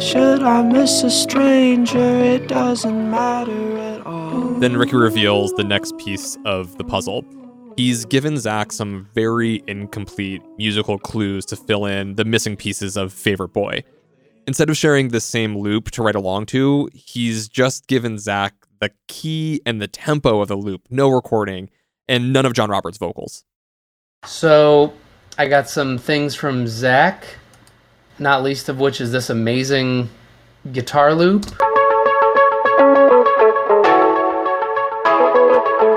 Should 0.00 0.42
I 0.42 0.62
miss 0.62 1.04
a 1.04 1.10
stranger? 1.10 1.96
It 1.98 2.48
doesn't 2.48 3.08
matter 3.08 3.78
at 3.78 4.04
all. 4.04 4.54
Then 4.54 4.76
Ricky 4.76 4.96
reveals 4.96 5.52
the 5.52 5.62
next 5.62 5.96
piece 5.96 6.36
of 6.44 6.76
the 6.76 6.82
puzzle. 6.82 7.24
He's 7.76 8.04
given 8.04 8.36
Zach 8.36 8.72
some 8.72 9.06
very 9.14 9.62
incomplete 9.68 10.42
musical 10.56 10.98
clues 10.98 11.46
to 11.46 11.56
fill 11.56 11.86
in 11.86 12.16
the 12.16 12.24
missing 12.24 12.56
pieces 12.56 12.96
of 12.96 13.12
Favorite 13.12 13.52
Boy. 13.52 13.84
Instead 14.48 14.70
of 14.70 14.76
sharing 14.76 15.10
the 15.10 15.20
same 15.20 15.56
loop 15.56 15.92
to 15.92 16.02
write 16.02 16.16
along 16.16 16.46
to, 16.46 16.88
he's 16.92 17.48
just 17.48 17.86
given 17.86 18.18
Zach 18.18 18.54
the 18.80 18.90
key 19.06 19.60
and 19.64 19.80
the 19.80 19.88
tempo 19.88 20.40
of 20.40 20.48
the 20.48 20.56
loop, 20.56 20.82
no 20.90 21.08
recording, 21.08 21.70
and 22.08 22.32
none 22.32 22.46
of 22.46 22.52
John 22.52 22.70
Robert's 22.70 22.98
vocals. 22.98 23.44
So 24.24 24.92
I 25.36 25.46
got 25.46 25.68
some 25.68 25.98
things 25.98 26.34
from 26.34 26.66
Zach, 26.66 27.24
not 28.18 28.42
least 28.42 28.68
of 28.68 28.80
which 28.80 29.00
is 29.00 29.12
this 29.12 29.30
amazing 29.30 30.08
guitar 30.72 31.14
loop. 31.14 31.46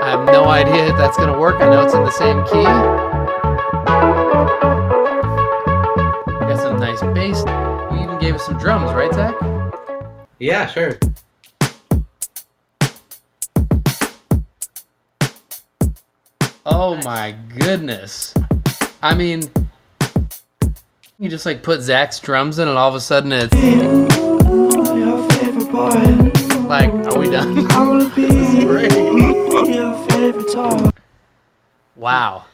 I 0.04 0.10
have 0.10 0.22
have 0.22 0.34
no 0.34 0.46
idea 0.46 0.88
if 0.88 0.98
that's 0.98 1.18
gonna 1.18 1.40
work. 1.40 1.56
I 1.62 1.70
know 1.70 1.84
it's 1.84 1.94
in 1.94 2.04
the 2.04 2.12
same 2.12 2.44
key. 2.46 2.64
Got 6.46 6.60
some 6.62 6.80
nice 6.80 7.02
bass. 7.14 7.44
You 7.92 8.04
even 8.04 8.20
gave 8.20 8.36
us 8.36 8.46
some 8.46 8.58
drums, 8.58 8.92
right, 8.94 9.12
Zach? 9.14 9.34
Yeah, 10.40 10.68
sure. 10.68 10.98
Oh 16.66 16.96
my 17.04 17.36
goodness. 17.58 18.34
I 19.02 19.16
mean, 19.16 19.44
you 21.18 21.30
just 21.30 21.46
like 21.46 21.64
put 21.64 21.82
Zach's 21.82 22.20
drums 22.20 22.60
in, 22.60 22.68
and 22.68 22.78
all 22.78 22.90
of 22.90 22.96
a 22.96 23.00
sudden 23.00 23.32
it's 23.32 23.54
Your 23.56 25.28
favorite 25.32 25.72
boy. 25.72 26.68
like, 26.68 26.92
are 26.92 27.18
we 27.18 27.30
done? 27.32 27.72
I 27.72 27.88
wanna 27.88 28.10
be 28.10 28.22
your 29.74 30.08
favorite 30.08 30.54
toy. 30.54 30.90
Wow. 31.96 32.46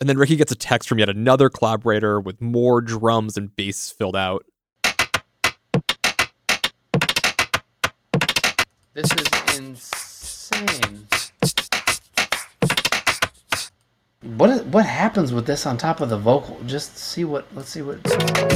And 0.00 0.08
then 0.08 0.18
Ricky 0.18 0.36
gets 0.36 0.52
a 0.52 0.56
text 0.56 0.88
from 0.88 0.98
yet 0.98 1.08
another 1.08 1.48
collaborator 1.48 2.20
with 2.20 2.40
more 2.40 2.80
drums 2.80 3.36
and 3.36 3.54
bass 3.54 3.90
filled 3.90 4.16
out. 4.16 4.44
This 8.94 9.10
is 9.12 9.58
insane. 9.58 11.06
What 14.22 14.50
is, 14.50 14.62
what 14.62 14.86
happens 14.86 15.32
with 15.32 15.46
this 15.46 15.66
on 15.66 15.76
top 15.76 16.00
of 16.00 16.08
the 16.08 16.16
vocal? 16.16 16.56
Just 16.64 16.96
see 16.96 17.24
what. 17.24 17.44
Let's 17.56 17.70
see 17.70 17.82
what. 17.82 18.00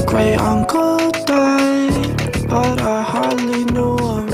Great 0.06 0.36
uncle 0.36 1.10
died, 1.10 2.48
but 2.48 2.80
I 2.80 3.02
hardly 3.02 3.64
knew 3.64 3.96
him. 3.96 4.28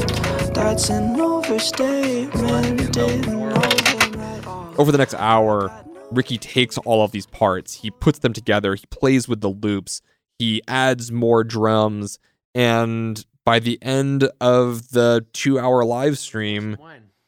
That's 0.52 0.90
an 0.90 1.18
overstatement. 1.18 2.92
Didn't 2.92 3.26
know 3.32 3.48
him 3.48 4.20
at 4.20 4.46
all. 4.46 4.74
Over 4.76 4.92
the 4.92 4.98
next 4.98 5.14
hour, 5.14 5.72
Ricky 6.10 6.36
takes 6.36 6.76
all 6.76 7.02
of 7.02 7.12
these 7.12 7.24
parts, 7.24 7.76
he 7.76 7.90
puts 7.90 8.18
them 8.18 8.34
together, 8.34 8.74
he 8.74 8.84
plays 8.90 9.26
with 9.26 9.40
the 9.40 9.48
loops, 9.48 10.02
he 10.38 10.60
adds 10.68 11.10
more 11.10 11.44
drums, 11.44 12.18
and 12.54 13.24
by 13.46 13.58
the 13.58 13.78
end 13.80 14.28
of 14.38 14.90
the 14.90 15.24
two 15.32 15.58
hour 15.58 15.82
live 15.82 16.18
stream, 16.18 16.76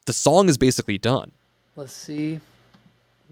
the 0.05 0.13
song 0.13 0.51
is 0.51 0.59
basically 0.59 0.99
done. 0.99 1.33
Let's 1.75 1.95
see 1.95 2.41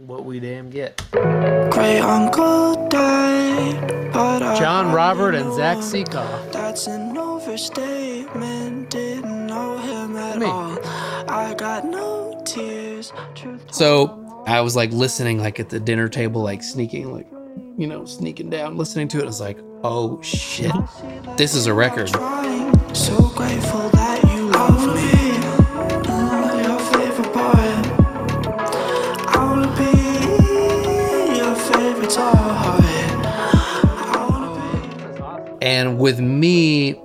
what 0.07 0.25
we 0.25 0.41
damn 0.41 0.69
get. 0.69 1.01
Great 1.13 2.01
uncle 2.01 2.89
died, 2.89 4.13
but 4.13 4.59
John 4.59 4.87
hardly 4.87 4.95
Robert 4.95 5.35
and 5.35 5.55
Zach 5.55 5.77
him. 5.77 5.83
Sekof. 5.83 6.53
That's 6.53 6.87
an 6.89 7.17
overstatement. 7.17 8.91
Didn't 8.91 9.47
know 9.47 9.79
him 9.79 10.17
at 10.17 10.39
Me. 10.39 10.47
all. 10.47 10.79
I 11.29 11.55
got 11.57 11.85
no 11.85 12.43
tears. 12.45 13.13
Truth 13.35 13.75
So 13.75 14.45
I 14.47 14.61
was 14.61 14.75
like 14.75 14.91
listening, 14.91 15.39
like 15.39 15.61
at 15.61 15.69
the 15.69 15.79
dinner 15.79 16.09
table, 16.09 16.43
like 16.43 16.63
sneaking, 16.63 17.13
like 17.13 17.29
you 17.79 17.87
know, 17.87 18.05
sneaking 18.05 18.51
down, 18.51 18.77
listening 18.77 19.09
to 19.09 19.19
it. 19.19 19.23
I 19.23 19.27
was 19.27 19.41
like, 19.41 19.59
oh 19.85 20.21
shit, 20.23 20.73
this 21.37 21.55
is 21.55 21.67
a 21.67 21.75
record. 21.75 22.09
So 22.09 23.29
grateful 23.35 23.89
that 23.91 24.21
you 24.35 24.51
love 24.51 24.75
oh, 24.79 24.95
me. 24.95 25.32
And 35.63 35.97
with 36.01 36.19
me, 36.19 37.01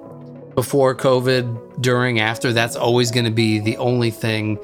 before 0.56 0.96
COVID, 0.96 1.80
during, 1.80 2.20
after, 2.20 2.52
that's 2.52 2.76
always 2.76 3.12
going 3.12 3.26
to 3.26 3.32
be 3.32 3.60
the 3.60 3.78
only 3.78 4.10
thing 4.10 4.58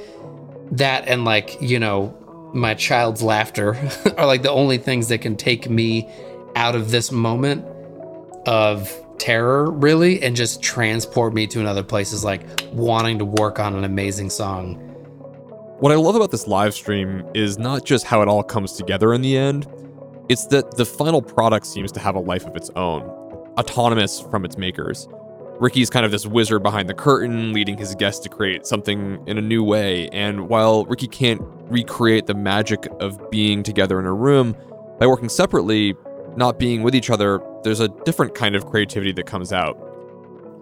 that 0.71 1.07
and 1.07 1.25
like, 1.25 1.61
you 1.61 1.77
know, 1.77 2.17
my 2.55 2.73
child's 2.73 3.21
laughter 3.21 3.75
are 4.17 4.25
like 4.25 4.41
the 4.41 4.49
only 4.49 4.79
things 4.79 5.09
that 5.09 5.19
can 5.19 5.35
take 5.35 5.69
me 5.69 6.09
out 6.55 6.75
of 6.75 6.89
this 6.89 7.11
moment 7.11 7.63
of 8.47 8.91
terror, 9.19 9.69
really, 9.69 10.23
and 10.23 10.35
just 10.35 10.63
transport 10.63 11.35
me 11.35 11.45
to 11.45 11.59
another 11.59 11.83
place 11.83 12.13
is 12.13 12.23
like 12.23 12.41
wanting 12.71 13.19
to 13.19 13.25
work 13.25 13.59
on 13.59 13.75
an 13.75 13.83
amazing 13.83 14.31
song. 14.31 14.73
What 15.79 15.91
I 15.91 15.95
love 15.95 16.15
about 16.15 16.31
this 16.31 16.47
live 16.47 16.73
stream 16.73 17.23
is 17.35 17.59
not 17.59 17.85
just 17.85 18.05
how 18.05 18.23
it 18.23 18.27
all 18.27 18.41
comes 18.41 18.73
together 18.73 19.13
in 19.13 19.21
the 19.21 19.37
end, 19.37 19.67
it's 20.29 20.47
that 20.47 20.77
the 20.77 20.85
final 20.85 21.21
product 21.21 21.67
seems 21.67 21.91
to 21.91 21.99
have 21.99 22.15
a 22.15 22.19
life 22.19 22.47
of 22.47 22.55
its 22.55 22.71
own, 22.75 23.22
autonomous 23.57 24.19
from 24.19 24.45
its 24.45 24.57
makers. 24.57 25.07
Ricky's 25.59 25.89
kind 25.89 26.05
of 26.05 26.11
this 26.11 26.25
wizard 26.25 26.63
behind 26.63 26.89
the 26.89 26.93
curtain, 26.93 27.53
leading 27.53 27.77
his 27.77 27.95
guests 27.95 28.19
to 28.21 28.29
create 28.29 28.65
something 28.65 29.23
in 29.27 29.37
a 29.37 29.41
new 29.41 29.63
way. 29.63 30.09
And 30.09 30.49
while 30.49 30.85
Ricky 30.85 31.07
can't 31.07 31.41
recreate 31.69 32.25
the 32.25 32.33
magic 32.33 32.87
of 32.99 33.29
being 33.29 33.63
together 33.63 33.99
in 33.99 34.05
a 34.05 34.13
room, 34.13 34.55
by 34.99 35.07
working 35.07 35.29
separately, 35.29 35.95
not 36.35 36.57
being 36.59 36.83
with 36.83 36.95
each 36.95 37.09
other, 37.09 37.39
there's 37.63 37.79
a 37.79 37.87
different 37.87 38.35
kind 38.35 38.55
of 38.55 38.65
creativity 38.65 39.11
that 39.13 39.25
comes 39.25 39.53
out. 39.53 39.77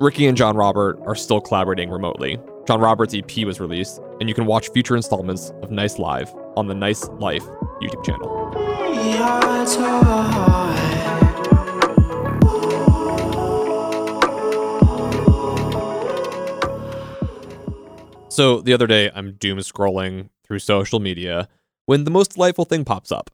Ricky 0.01 0.27
and 0.27 0.35
John 0.37 0.55
Robert 0.55 0.99
are 1.05 1.15
still 1.15 1.39
collaborating 1.39 1.89
remotely. 1.89 2.39
John 2.67 2.79
Robert's 2.79 3.13
EP 3.13 3.45
was 3.45 3.59
released, 3.59 3.99
and 4.19 4.27
you 4.27 4.35
can 4.35 4.45
watch 4.45 4.69
future 4.69 4.95
installments 4.95 5.51
of 5.61 5.71
Nice 5.71 5.97
Live 5.99 6.33
on 6.57 6.67
the 6.67 6.75
Nice 6.75 7.07
Life 7.09 7.43
YouTube 7.81 8.03
channel. 8.05 8.51
Your. 18.41 18.57
So 18.57 18.61
the 18.61 18.73
other 18.73 18.87
day, 18.87 19.11
I'm 19.13 19.33
doom 19.33 19.59
scrolling 19.59 20.29
through 20.43 20.57
social 20.59 20.99
media 20.99 21.47
when 21.85 22.05
the 22.05 22.11
most 22.11 22.33
delightful 22.33 22.65
thing 22.65 22.83
pops 22.83 23.11
up. 23.11 23.29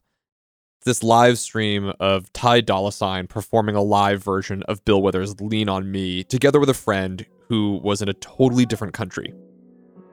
This 0.84 1.02
live 1.02 1.38
stream 1.40 1.94
of 2.00 2.32
Ty 2.34 2.60
Dolla 2.62 2.92
Sign 2.92 3.26
performing 3.26 3.76
a 3.76 3.82
live 3.82 4.22
version 4.22 4.64
of 4.64 4.84
Bill 4.84 5.02
Withers' 5.02 5.40
Lean 5.40 5.70
on 5.70 5.90
Me 5.92 6.26
together 6.26 6.60
with 6.60 6.70
a 6.70 6.74
friend 6.74 7.26
who 7.48 7.80
was 7.84 8.02
in 8.02 8.10
a 8.10 8.14
totally 8.16 8.66
different 8.66 8.94
country. 8.94 9.34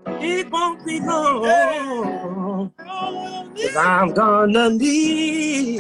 It 0.07 0.49
won't 0.51 0.87
be 0.87 1.01
long. 1.01 2.71
Cause 2.79 3.77
I'm 3.77 4.15
gonna 4.15 4.71
need 4.71 5.79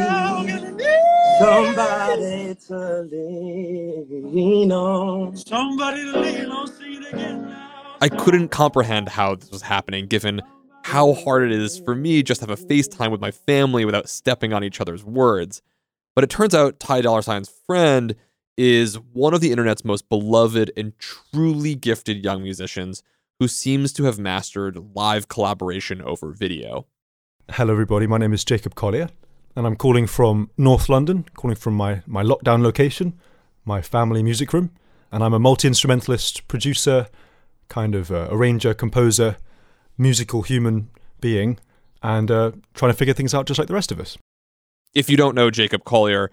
somebody 1.38 2.56
to 2.66 3.00
lean 3.02 4.73
on. 4.73 5.37
Somebody 5.37 6.12
to 6.12 6.18
lean 6.18 6.50
on, 6.50 6.66
see 6.66 6.94
it 6.94 7.14
again 7.14 7.42
now. 7.42 7.73
I 8.04 8.11
couldn't 8.11 8.49
comprehend 8.49 9.08
how 9.08 9.37
this 9.37 9.50
was 9.50 9.62
happening 9.62 10.08
given 10.08 10.42
how 10.82 11.14
hard 11.14 11.44
it 11.44 11.52
is 11.52 11.78
for 11.78 11.94
me 11.94 12.23
just 12.23 12.42
to 12.42 12.46
have 12.46 12.61
a 12.61 12.62
FaceTime 12.62 13.11
with 13.11 13.23
my 13.23 13.30
family 13.30 13.87
without 13.87 14.11
stepping 14.11 14.52
on 14.52 14.62
each 14.62 14.78
other's 14.78 15.02
words. 15.02 15.62
But 16.14 16.23
it 16.23 16.28
turns 16.28 16.54
out 16.54 16.78
Ty 16.78 17.00
Dolla 17.00 17.23
Sign's 17.23 17.49
friend 17.49 18.14
is 18.58 18.96
one 19.14 19.32
of 19.32 19.40
the 19.40 19.50
internet's 19.50 19.87
most 19.87 20.11
beloved 20.11 20.70
and 20.76 20.92
truly 20.99 21.75
gifted 21.75 22.23
young 22.23 22.42
musicians 22.42 23.02
who 23.40 23.49
seems 23.49 23.90
to 23.94 24.04
have 24.04 24.18
mastered 24.18 24.94
live 24.94 25.28
collaboration 25.28 26.02
over 26.02 26.30
video. 26.30 26.84
Hello, 27.52 27.73
everybody. 27.73 28.06
My 28.06 28.18
name 28.18 28.34
is 28.34 28.44
Jacob 28.44 28.75
Collier, 28.75 29.08
and 29.56 29.66
I'm 29.66 29.76
calling 29.76 30.06
from 30.06 30.50
North 30.58 30.90
London, 30.90 31.25
calling 31.37 31.56
from 31.56 31.73
my, 31.73 32.02
my 32.06 32.23
lockdown 32.23 32.61
location, 32.62 33.18
my 33.64 33.80
family 33.80 34.23
music 34.23 34.52
room. 34.52 34.73
And 35.11 35.25
I'm 35.25 35.32
a 35.32 35.38
multi 35.38 35.68
instrumentalist, 35.68 36.46
producer, 36.49 37.06
kind 37.68 37.94
of 37.94 38.11
uh, 38.11 38.28
arranger, 38.30 38.75
composer, 38.75 39.37
musical 39.99 40.42
human 40.42 40.90
being, 41.21 41.59
and 42.02 42.30
uh, 42.30 42.52
trying 42.75 42.92
to 42.92 42.97
figure 42.97 43.14
things 43.14 43.35
out 43.35 43.47
just 43.47 43.59
like 43.59 43.68
the 43.68 43.75
rest 43.75 43.90
of 43.90 44.00
us. 44.00 44.18
If 44.94 45.09
you 45.11 45.16
don't 45.16 45.35
know 45.35 45.50
Jacob 45.50 45.85
Collier, 45.85 46.30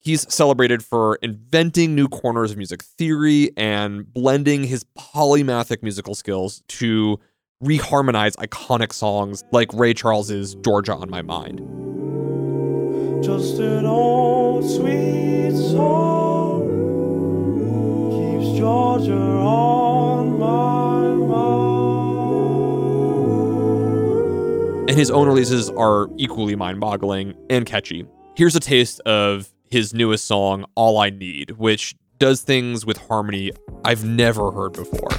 he's 0.00 0.32
celebrated 0.32 0.82
for 0.82 1.16
inventing 1.22 1.94
new 1.94 2.08
corners 2.08 2.50
of 2.50 2.56
music 2.56 2.82
theory 2.82 3.50
and 3.56 4.12
blending 4.12 4.64
his 4.64 4.84
polymathic 4.98 5.82
musical 5.82 6.14
skills 6.14 6.62
to 6.68 7.20
reharmonize 7.62 8.34
iconic 8.36 8.92
songs 8.92 9.44
like 9.52 9.72
Ray 9.74 9.92
Charles's 9.94 10.54
Georgia 10.56 10.94
on 10.94 11.10
My 11.10 11.22
Mind. 11.22 11.58
Just 13.22 13.58
an 13.58 13.84
old 13.84 14.64
sweet 14.68 15.52
song 15.52 16.62
keeps 18.10 18.58
Georgia 18.58 19.12
on 19.12 19.18
my 19.18 19.74
mind. 19.74 19.89
And 24.88 24.98
his 24.98 25.10
own 25.10 25.28
releases 25.28 25.70
are 25.70 26.08
equally 26.16 26.56
mind 26.56 26.80
boggling 26.80 27.34
and 27.48 27.64
catchy. 27.64 28.06
Here's 28.36 28.56
a 28.56 28.60
taste 28.60 29.00
of 29.00 29.48
his 29.70 29.94
newest 29.94 30.26
song, 30.26 30.64
All 30.74 30.98
I 30.98 31.10
Need, 31.10 31.52
which 31.52 31.94
does 32.18 32.42
things 32.42 32.84
with 32.84 32.96
harmony 32.98 33.52
I've 33.84 34.04
never 34.04 34.50
heard 34.50 34.72
before. 34.72 35.10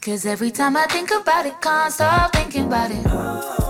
Cause 0.00 0.24
every 0.24 0.50
time 0.50 0.76
I 0.76 0.86
think 0.86 1.10
about 1.10 1.44
it, 1.44 1.60
can't 1.60 1.92
stop 1.92 2.32
thinking 2.32 2.66
about 2.66 2.90
it. 2.90 3.04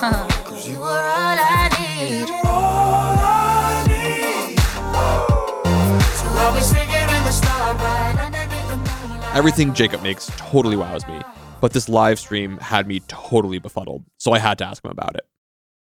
Huh. 0.00 0.28
You 0.64 0.80
are 0.80 1.02
all 1.02 1.36
I 1.40 1.68
need. 1.98 2.37
Everything 9.38 9.72
Jacob 9.72 10.02
makes 10.02 10.28
totally 10.36 10.74
wows 10.74 11.06
me. 11.06 11.20
but 11.60 11.72
this 11.72 11.88
live 11.88 12.18
stream 12.18 12.58
had 12.58 12.88
me 12.88 12.98
totally 13.06 13.60
befuddled. 13.60 14.04
So 14.16 14.32
I 14.32 14.40
had 14.40 14.58
to 14.58 14.64
ask 14.64 14.84
him 14.84 14.90
about 14.90 15.14
it. 15.14 15.28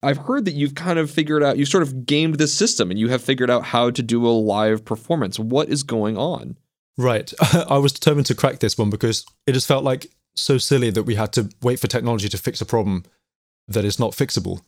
I've 0.02 0.18
heard 0.18 0.44
that 0.44 0.52
you've 0.52 0.75
kind 0.75 0.99
of 0.99 1.11
figured 1.11 1.42
out, 1.42 1.56
you 1.56 1.64
sort 1.64 1.82
of 1.82 2.04
gamed 2.04 2.35
this 2.35 2.52
system 2.52 2.90
and 2.90 3.00
you 3.00 3.09
have 3.09 3.23
figured 3.25 3.49
out 3.49 3.64
how 3.64 3.88
to 3.92 4.02
do 4.02 4.26
a 4.26 4.28
live 4.28 4.85
performance. 4.85 5.38
What 5.38 5.70
is 5.70 5.82
going 5.85 6.18
on? 6.18 6.59
Right. 6.99 7.32
I 7.70 7.78
was 7.78 7.92
determined 7.92 8.26
to 8.26 8.35
crack 8.35 8.59
this 8.59 8.76
one 8.76 8.90
because 8.90 9.25
it 9.47 9.52
just 9.52 9.66
felt 9.66 9.85
like 9.85 10.09
so 10.35 10.59
silly 10.59 10.90
that 10.90 11.04
we 11.04 11.14
had 11.14 11.32
to 11.32 11.49
wait 11.62 11.80
for 11.80 11.87
technology 11.87 12.28
to 12.28 12.37
fix 12.37 12.61
a 12.61 12.66
problem 12.66 13.04
that 13.68 13.87
is 13.87 13.99
not 13.99 14.12
fixable. 14.12 14.61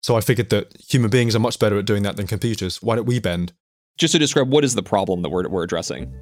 So 0.00 0.16
I 0.16 0.20
figured 0.20 0.50
that 0.50 0.76
human 0.88 1.10
beings 1.10 1.34
are 1.34 1.40
much 1.40 1.58
better 1.58 1.76
at 1.76 1.86
doing 1.86 2.04
that 2.04 2.14
than 2.14 2.28
computers. 2.28 2.80
Why 2.80 2.94
don't 2.94 3.04
we 3.04 3.18
bend? 3.18 3.52
Just 3.98 4.12
to 4.12 4.20
describe 4.20 4.48
what 4.48 4.62
is 4.62 4.76
the 4.76 4.82
problem 4.84 5.22
that 5.22 5.30
we're, 5.30 5.48
we're 5.48 5.64
addressing? 5.64 6.14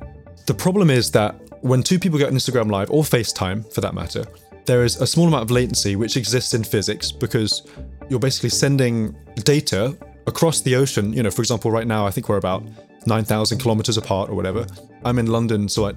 The 0.46 0.54
problem 0.54 0.90
is 0.90 1.10
that 1.12 1.34
when 1.62 1.82
two 1.82 1.98
people 1.98 2.18
get 2.18 2.28
on 2.28 2.34
Instagram 2.34 2.70
Live 2.70 2.90
or 2.90 3.02
FaceTime 3.02 3.72
for 3.72 3.80
that 3.80 3.94
matter, 3.94 4.24
there 4.66 4.84
is 4.84 5.00
a 5.00 5.06
small 5.06 5.28
amount 5.28 5.42
of 5.42 5.50
latency 5.50 5.96
which 5.96 6.16
exists 6.16 6.54
in 6.54 6.64
physics 6.64 7.12
because 7.12 7.66
you're 8.08 8.20
basically 8.20 8.50
sending 8.50 9.16
data 9.36 9.96
across 10.26 10.60
the 10.60 10.74
ocean. 10.76 11.12
You 11.12 11.22
know, 11.22 11.30
for 11.30 11.42
example, 11.42 11.70
right 11.70 11.86
now 11.86 12.06
I 12.06 12.10
think 12.10 12.28
we're 12.28 12.36
about 12.36 12.62
9,000 13.06 13.58
kilometers 13.58 13.96
apart 13.96 14.30
or 14.30 14.34
whatever. 14.34 14.66
I'm 15.04 15.18
in 15.18 15.26
London, 15.26 15.68
so 15.68 15.88
I, 15.88 15.92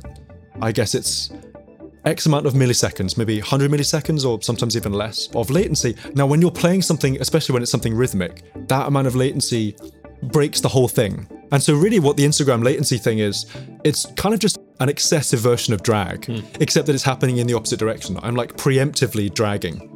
I 0.62 0.72
guess 0.72 0.96
it's 0.96 1.32
X 2.06 2.25
amount 2.25 2.46
of 2.46 2.53
milliseconds, 2.53 3.17
maybe 3.17 3.39
100 3.39 3.70
milliseconds 3.70 4.25
or 4.25 4.41
sometimes 4.41 4.77
even 4.77 4.94
less 4.94 5.27
of 5.36 5.50
latency. 5.50 5.96
Now, 6.15 6.25
when 6.25 6.41
you're 6.41 6.51
playing 6.51 6.82
something, 6.82 7.20
especially 7.22 7.53
when 7.53 7.62
it's 7.62 7.72
something 7.72 7.94
rhythmic, 7.94 8.44
that 8.67 8.88
amount 8.88 9.08
of 9.08 9.15
latency 9.15 9.75
breaks 10.24 10.62
the 10.62 10.70
whole 10.70 10.88
thing. 10.88 11.28
And 11.52 11.62
so, 11.62 11.76
really, 11.76 12.00
what 12.00 12.18
the 12.18 12.24
Instagram 12.26 12.64
latency 12.64 12.98
thing 12.98 13.20
is, 13.20 13.46
it's 13.84 14.06
kind 14.18 14.34
of 14.34 14.40
just 14.40 14.60
an 14.80 14.90
excessive 14.90 15.40
version 15.40 15.74
of 15.74 15.82
drag, 15.82 16.30
except 16.60 16.88
that 16.88 16.94
it's 16.94 17.04
happening 17.04 17.38
in 17.38 17.48
the 17.48 17.54
opposite 17.54 17.80
direction. 17.80 18.20
I'm 18.22 18.36
like 18.36 18.58
preemptively 18.58 19.34
dragging. 19.34 19.94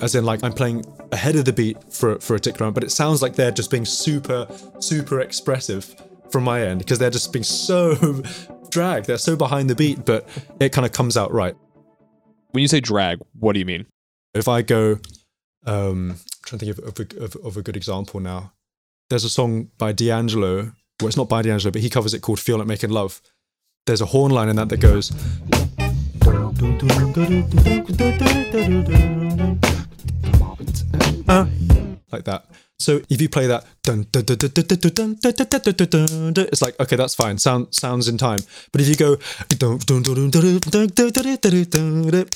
As 0.00 0.14
in, 0.14 0.24
like, 0.24 0.42
I'm 0.42 0.52
playing 0.52 0.84
ahead 1.12 1.36
of 1.36 1.44
the 1.44 1.52
beat 1.52 1.92
for, 1.92 2.18
for 2.18 2.34
a 2.34 2.40
tick 2.40 2.58
round, 2.58 2.74
but 2.74 2.82
it 2.82 2.90
sounds 2.90 3.22
like 3.22 3.34
they're 3.34 3.52
just 3.52 3.70
being 3.70 3.84
super, 3.84 4.48
super 4.80 5.20
expressive 5.20 5.94
from 6.30 6.42
my 6.42 6.62
end 6.62 6.80
because 6.80 6.98
they're 6.98 7.10
just 7.10 7.32
being 7.32 7.44
so 7.44 7.94
dragged. 8.70 9.06
They're 9.06 9.18
so 9.18 9.36
behind 9.36 9.70
the 9.70 9.76
beat, 9.76 10.04
but 10.04 10.28
it 10.58 10.72
kind 10.72 10.86
of 10.86 10.92
comes 10.92 11.16
out 11.16 11.30
right. 11.32 11.54
When 12.50 12.62
you 12.62 12.68
say 12.68 12.80
drag, 12.80 13.20
what 13.38 13.52
do 13.52 13.60
you 13.60 13.64
mean? 13.64 13.86
If 14.34 14.48
I 14.48 14.62
go, 14.62 14.98
um, 15.66 16.12
I'm 16.12 16.18
trying 16.44 16.58
to 16.58 16.66
think 16.66 16.78
of, 16.78 16.84
of, 16.84 16.98
a, 16.98 17.24
of, 17.24 17.36
of 17.46 17.56
a 17.56 17.62
good 17.62 17.76
example 17.76 18.18
now. 18.18 18.52
There's 19.12 19.24
a 19.24 19.28
song 19.28 19.68
by 19.76 19.92
D'Angelo. 19.92 20.72
Well, 20.98 21.06
it's 21.06 21.18
not 21.18 21.28
by 21.28 21.42
D'Angelo, 21.42 21.70
but 21.70 21.82
he 21.82 21.90
covers 21.90 22.14
it 22.14 22.20
called 22.20 22.40
"Feel 22.40 22.56
Like 22.56 22.66
Making 22.66 22.88
Love." 22.88 23.20
There's 23.84 24.00
a 24.00 24.06
horn 24.06 24.32
line 24.32 24.48
in 24.48 24.56
that 24.56 24.70
that 24.70 24.78
goes. 24.78 25.12
Like 32.10 32.24
that. 32.24 32.46
So 32.82 33.00
if 33.08 33.20
you 33.20 33.28
play 33.28 33.46
that, 33.46 33.64
it's 36.48 36.62
like 36.62 36.80
okay, 36.80 36.96
that's 36.96 37.14
fine. 37.14 37.38
Sound 37.38 37.74
sounds 37.74 38.08
in 38.08 38.18
time. 38.18 38.40
But 38.72 38.80
if 38.80 38.88
you 38.88 38.96
go 38.96 39.16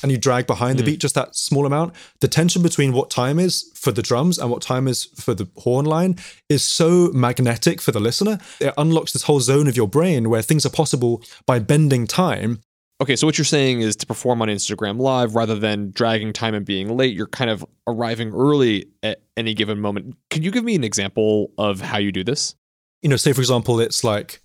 and 0.03 0.11
you 0.11 0.17
drag 0.17 0.47
behind 0.47 0.79
the 0.79 0.83
beat 0.83 0.99
just 0.99 1.15
that 1.15 1.35
small 1.35 1.65
amount, 1.65 1.93
the 2.19 2.27
tension 2.27 2.61
between 2.61 2.93
what 2.93 3.09
time 3.09 3.39
is 3.39 3.71
for 3.75 3.91
the 3.91 4.01
drums 4.01 4.37
and 4.37 4.49
what 4.49 4.61
time 4.61 4.87
is 4.87 5.05
for 5.15 5.33
the 5.33 5.47
horn 5.57 5.85
line 5.85 6.17
is 6.49 6.63
so 6.63 7.11
magnetic 7.13 7.81
for 7.81 7.91
the 7.91 7.99
listener. 7.99 8.39
It 8.59 8.73
unlocks 8.77 9.13
this 9.13 9.23
whole 9.23 9.39
zone 9.39 9.67
of 9.67 9.77
your 9.77 9.87
brain 9.87 10.29
where 10.29 10.41
things 10.41 10.65
are 10.65 10.69
possible 10.69 11.21
by 11.45 11.59
bending 11.59 12.07
time 12.07 12.61
Okay, 12.99 13.15
so 13.15 13.27
what 13.27 13.37
you're 13.37 13.45
saying 13.45 13.81
is 13.81 13.95
to 13.97 14.07
perform 14.07 14.41
on 14.41 14.47
Instagram 14.47 14.99
Live 14.99 15.35
rather 15.35 15.55
than 15.55 15.91
dragging 15.91 16.33
time 16.33 16.55
and 16.55 16.65
being 16.65 16.97
late, 16.97 17.15
you're 17.15 17.27
kind 17.27 17.51
of 17.51 17.63
arriving 17.85 18.33
early 18.33 18.87
at 19.03 19.21
any 19.35 19.53
given 19.53 19.79
moment. 19.79 20.15
Can 20.31 20.41
you 20.41 20.49
give 20.49 20.63
me 20.63 20.73
an 20.73 20.83
example 20.83 21.51
of 21.59 21.79
how 21.79 21.99
you 21.99 22.11
do 22.11 22.23
this? 22.23 22.55
you 23.01 23.09
know, 23.09 23.15
say 23.15 23.33
for 23.33 23.41
example, 23.41 23.79
it's 23.79 24.03
like 24.03 24.41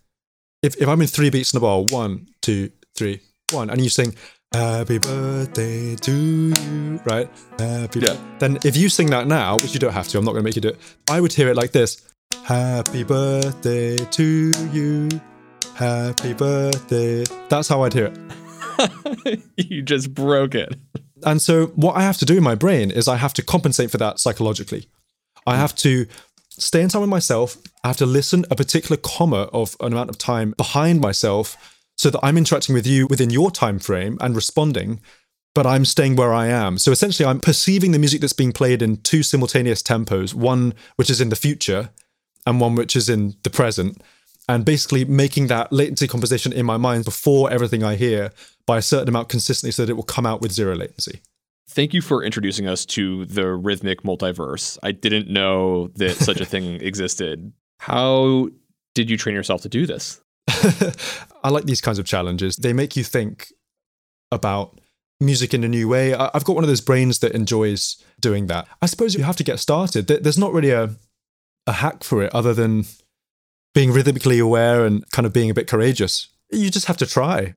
if, 0.63 0.77
if 0.77 0.89
I'm 0.89 1.01
in 1.01 1.07
three 1.07 1.31
beats 1.31 1.53
in 1.53 1.59
a 1.59 1.61
bar, 1.61 1.83
one, 1.83 2.29
two, 2.43 2.71
three, 2.95 3.21
one, 3.51 3.71
and 3.71 3.81
you 3.83 3.91
sing 3.91 4.15
Happy 4.55 4.99
birthday 4.99 5.97
to 5.97 6.13
you, 6.13 7.01
right? 7.07 7.27
Happy 7.59 8.01
Yeah. 8.01 8.17
Then 8.39 8.59
if 8.65 8.77
you 8.77 8.91
sing 8.91 9.09
that 9.09 9.27
now, 9.27 9.57
which 9.57 9.73
you 9.73 9.81
don't 9.81 9.95
have 9.95 10.09
to, 10.09 10.19
I'm 10.19 10.27
not 10.27 10.33
gonna 10.33 10.45
make 10.45 10.57
you 10.57 10.61
do 10.61 10.69
it, 10.69 10.79
I 11.11 11.23
would 11.23 11.33
hear 11.33 11.49
it 11.49 11.57
like 11.57 11.73
this. 11.73 12.07
Happy 12.45 13.03
birthday 13.03 13.97
to 13.97 14.53
you. 14.71 15.09
Happy 15.75 16.35
birthday. 16.35 17.25
That's 17.49 17.67
how 17.67 17.83
I'd 17.83 17.95
hear 17.95 18.07
it. 18.07 18.19
you 19.57 19.83
just 19.83 20.15
broke 20.15 20.55
it. 20.55 20.75
And 21.25 21.41
so 21.41 21.67
what 21.69 21.97
I 21.97 22.03
have 22.03 22.19
to 22.19 22.25
do 22.25 22.37
in 22.37 22.43
my 22.43 22.55
brain 22.55 22.91
is 22.91 23.09
I 23.09 23.17
have 23.17 23.35
to 23.35 23.43
compensate 23.43 23.91
for 23.91 23.99
that 23.99 24.19
psychologically. 24.19 24.89
I 25.47 25.57
have 25.57 25.75
to 25.77 26.07
stay 26.51 26.83
in 26.83 26.89
time 26.89 27.03
with 27.03 27.11
myself. 27.11 27.57
I 27.85 27.89
have 27.89 27.97
to 27.99 28.07
listen 28.07 28.45
a 28.51 28.57
particular 28.57 28.97
comma 28.97 29.49
of 29.53 29.77
an 29.81 29.93
amount 29.93 30.11
of 30.11 30.19
time 30.19 30.55
behind 30.57 31.01
myself 31.01 31.57
so 31.97 32.11
that 32.11 32.21
I'm 32.23 32.39
interacting 32.39 32.75
with 32.75 32.87
you 32.87 33.07
within 33.07 33.31
your 33.31 33.51
time 33.51 33.79
frame 33.79 34.19
and 34.21 34.35
responding, 34.35 35.01
but 35.55 35.67
I'm 35.67 35.85
staying 35.85 36.17
where 36.17 36.33
I 36.33 36.47
am. 36.47 36.79
So 36.79 36.91
essentially 36.91 37.27
I'm 37.27 37.41
perceiving 37.41 37.93
the 37.93 37.99
music 37.99 38.21
that's 38.21 38.33
being 38.33 38.53
played 38.53 38.83
in 38.83 38.99
two 38.99 39.23
simultaneous 39.23 39.83
tempos, 39.83 40.35
one 40.35 40.75
which 40.97 41.11
is 41.11 41.21
in 41.21 41.29
the 41.29 41.37
future 41.37 41.91
and 42.47 42.61
one 42.61 42.75
which 42.75 42.97
is 42.97 43.09
in 43.09 43.37
the 43.43 43.51
present. 43.51 44.03
And 44.49 44.65
basically 44.65 45.05
making 45.05 45.47
that 45.47 45.73
latency 45.73 46.09
composition 46.09 46.53
in 46.53 46.67
my 46.67 46.77
mind 46.77 47.05
before 47.05 47.51
everything 47.51 47.85
I 47.85 47.95
hear 47.95 48.33
by 48.67 48.79
a 48.79 48.83
certain 48.83 49.09
amount 49.09 49.29
consistently 49.29 49.71
so 49.71 49.85
that 49.85 49.91
it 49.91 49.95
will 49.95 50.03
come 50.03 50.27
out 50.27 50.41
with 50.41 50.53
zero 50.53 50.75
latency. 50.75 51.21
Thank 51.69 51.95
you 51.95 52.03
for 52.03 52.23
introducing 52.23 52.67
us 52.67 52.85
to 52.87 53.25
the 53.25 53.53
rhythmic 53.53 54.03
multiverse. 54.03 54.79
I 54.83 54.93
didn't 54.93 55.29
know 55.29 55.89
that 55.95 56.17
such 56.17 56.41
a 56.41 56.45
thing 56.45 56.75
existed. 56.81 57.53
How 57.79 58.49
did 58.95 59.09
you 59.09 59.17
train 59.17 59.35
yourself 59.35 59.63
to 59.63 59.69
do 59.69 59.87
this? 59.87 60.21
I 61.43 61.49
like 61.51 61.65
these 61.65 61.81
kinds 61.81 61.99
of 61.99 62.05
challenges. 62.05 62.57
They 62.57 62.73
make 62.73 62.97
you 62.97 63.05
think 63.05 63.53
about 64.31 64.81
music 65.21 65.55
in 65.55 65.65
a 65.65 65.69
new 65.69 65.89
way. 65.89 66.15
I've 66.15 66.45
got 66.45 66.55
one 66.55 66.65
of 66.65 66.69
those 66.69 66.81
brains 66.81 67.21
that 67.21 67.33
enjoys 67.33 68.03
doing 68.21 68.49
that. 68.49 68.67
I 68.83 68.87
suppose 68.87 69.15
you 69.15 69.23
have 69.23 69.37
to 69.37 69.45
get 69.45 69.59
started. 69.59 70.09
There's 70.09 70.39
not 70.39 70.53
really 70.53 70.71
a, 70.71 70.91
a 71.67 71.73
hack 71.73 72.05
for 72.05 72.23
it 72.23 72.35
other 72.35 72.53
than 72.53 72.85
being 73.75 73.93
rhythmically 73.93 74.39
aware 74.39 74.85
and 74.85 75.09
kind 75.11 75.27
of 75.27 75.33
being 75.33 75.51
a 75.51 75.55
bit 75.55 75.67
courageous. 75.67 76.29
You 76.51 76.71
just 76.71 76.87
have 76.87 76.97
to 76.99 77.07
try. 77.07 77.55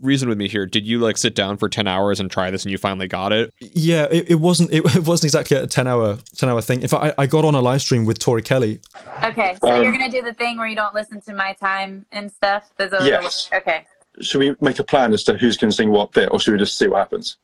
Reason 0.00 0.28
with 0.28 0.36
me 0.36 0.46
here. 0.46 0.66
Did 0.66 0.86
you 0.86 0.98
like 0.98 1.16
sit 1.16 1.34
down 1.34 1.56
for 1.56 1.70
10 1.70 1.88
hours 1.88 2.20
and 2.20 2.30
try 2.30 2.50
this 2.50 2.64
and 2.64 2.70
you 2.70 2.76
finally 2.76 3.08
got 3.08 3.32
it? 3.32 3.52
Yeah, 3.60 4.06
it, 4.10 4.32
it 4.32 4.34
wasn't 4.36 4.70
it, 4.70 4.84
it 4.96 5.06
wasn't 5.06 5.24
exactly 5.24 5.56
a 5.56 5.66
10 5.66 5.86
hour 5.86 6.18
10 6.36 6.48
hour 6.50 6.60
thing. 6.60 6.82
In 6.82 6.88
fact, 6.88 7.02
I, 7.18 7.22
I 7.22 7.26
got 7.26 7.44
on 7.46 7.54
a 7.54 7.60
live 7.60 7.80
stream 7.80 8.04
with 8.04 8.18
Tori 8.18 8.42
Kelly. 8.42 8.80
Okay, 9.24 9.56
so 9.60 9.70
Um, 9.74 9.82
you're 9.82 9.92
gonna 9.92 10.10
do 10.10 10.20
the 10.22 10.34
thing 10.34 10.58
where 10.58 10.66
you 10.68 10.76
don't 10.76 10.94
listen 10.94 11.20
to 11.22 11.34
my 11.34 11.54
time 11.54 12.04
and 12.12 12.30
stuff. 12.30 12.70
Those 12.76 12.92
are 12.92 13.00
the- 13.02 13.08
Yes. 13.08 13.48
Okay, 13.54 13.86
Should 14.20 14.38
we 14.40 14.54
make 14.60 14.78
a 14.78 14.84
plan 14.84 15.14
as 15.14 15.24
to 15.24 15.36
who's 15.38 15.56
going 15.56 15.70
to 15.70 15.76
sing 15.76 15.90
what 15.90 16.12
bit, 16.12 16.28
or 16.30 16.38
should 16.40 16.52
we 16.52 16.58
just 16.58 16.76
see 16.78 16.86
what 16.88 16.98
happens? 16.98 17.38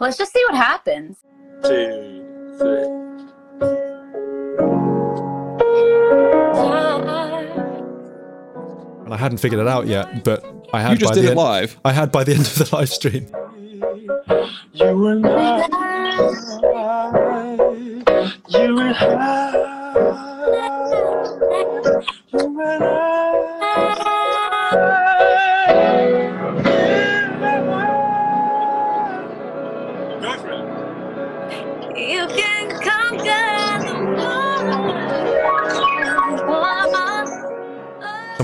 let's 0.00 0.18
just 0.18 0.32
see 0.32 0.42
what 0.48 0.56
happens. 0.56 1.16
Two, 1.64 2.56
three. 2.58 3.11
I 9.12 9.16
hadn't 9.18 9.38
figured 9.38 9.60
it 9.60 9.68
out 9.68 9.86
yet, 9.86 10.24
but 10.24 10.44
I 10.72 10.80
had 10.80 10.92
You 10.92 10.98
just 10.98 11.10
by 11.10 11.14
did 11.14 11.24
the 11.24 11.28
it 11.28 11.30
end, 11.32 11.38
live. 11.38 11.78
I 11.84 11.92
had 11.92 12.10
by 12.10 12.24
the 12.24 12.32
end 12.34 12.46
of 12.46 12.54
the 12.54 12.68
live 12.76 12.88
stream. 12.88 13.26
You 14.72 15.06
and 15.08 15.26
I. 15.26 15.66
You 18.48 18.78
and 18.80 18.96
I. 18.96 19.12
You 22.32 22.60
and 22.60 22.82
You 22.84 23.11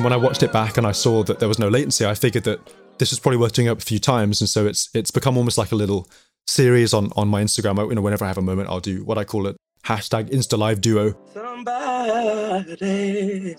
when 0.09 0.19
I 0.19 0.25
watched 0.25 0.43
it 0.43 0.55
back 0.55 0.79
and 0.79 0.87
I 0.87 0.93
saw 0.93 1.23
that 1.25 1.39
there 1.39 1.49
was 1.49 1.59
no 1.59 1.69
latency, 1.69 2.07
I 2.07 2.15
figured 2.15 2.45
that 2.45 2.61
this 2.97 3.11
was 3.11 3.21
probably 3.21 3.37
worth 3.37 3.53
doing 3.53 3.69
up 3.69 3.77
a 3.77 3.83
few 3.83 3.99
times. 3.99 4.41
And 4.41 4.49
so 4.49 4.67
it's 4.67 4.89
it's 4.95 5.11
become 5.11 5.37
almost 5.37 5.59
like 5.59 5.71
a 5.71 5.75
little 5.75 6.09
series 6.47 6.95
on 6.95 7.13
on 7.15 7.29
my 7.29 7.43
Instagram. 7.43 7.79
I, 7.79 7.83
you 7.83 7.95
know, 7.95 8.01
whenever 8.01 8.25
I 8.25 8.29
have 8.29 8.39
a 8.39 8.43
moment, 8.43 8.71
I'll 8.71 8.81
do 8.81 9.05
what 9.05 9.19
I 9.19 9.25
call 9.25 9.47
it 9.47 9.59
hashtag 9.85 10.31
Insta 10.31 10.57
Live 10.57 10.81
Duo. 10.81 11.15
Somebody. 11.35 13.55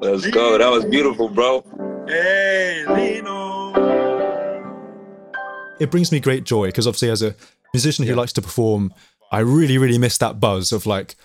Let's 0.00 0.26
go. 0.30 0.58
That 0.58 0.70
was 0.72 0.84
beautiful, 0.86 1.28
bro. 1.28 1.62
Hey, 2.08 2.84
Lino. 2.88 3.74
It 5.78 5.92
brings 5.92 6.10
me 6.10 6.18
great 6.18 6.42
joy 6.42 6.66
because 6.66 6.88
obviously, 6.88 7.10
as 7.10 7.22
a 7.22 7.36
musician 7.72 8.06
who 8.06 8.16
likes 8.16 8.32
to 8.32 8.42
perform, 8.42 8.92
I 9.30 9.40
really 9.40 9.78
really 9.78 9.98
miss 9.98 10.18
that 10.18 10.40
buzz 10.40 10.72
of 10.72 10.86
like, 10.86 11.16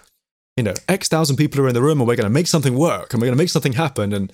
you 0.57 0.63
know, 0.63 0.73
X 0.87 1.07
thousand 1.07 1.37
people 1.37 1.61
are 1.61 1.67
in 1.67 1.73
the 1.73 1.81
room 1.81 1.99
and 1.99 2.07
we're 2.07 2.15
going 2.15 2.25
to 2.25 2.29
make 2.29 2.47
something 2.47 2.77
work 2.77 3.13
and 3.13 3.21
we're 3.21 3.27
going 3.27 3.37
to 3.37 3.43
make 3.43 3.49
something 3.49 3.73
happen. 3.73 4.13
And 4.13 4.31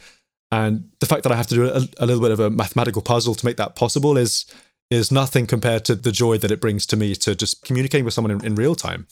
And 0.51 0.89
the 0.99 1.05
fact 1.05 1.23
that 1.23 1.31
I 1.31 1.35
have 1.35 1.47
to 1.47 1.55
do 1.55 1.65
a, 1.65 1.81
a 1.99 2.05
little 2.05 2.21
bit 2.21 2.31
of 2.31 2.39
a 2.39 2.49
mathematical 2.49 3.01
puzzle 3.01 3.35
to 3.35 3.45
make 3.45 3.57
that 3.57 3.75
possible 3.75 4.17
is 4.17 4.45
is 4.89 5.11
nothing 5.11 5.45
compared 5.45 5.85
to 5.85 5.95
the 5.95 6.11
joy 6.11 6.37
that 6.39 6.51
it 6.51 6.59
brings 6.59 6.85
to 6.87 6.97
me 6.97 7.13
to 7.15 7.35
just 7.35 7.63
communicating 7.63 8.05
with 8.05 8.13
someone 8.13 8.31
in, 8.31 8.43
in 8.43 8.55
real 8.55 8.75
time. 8.75 9.07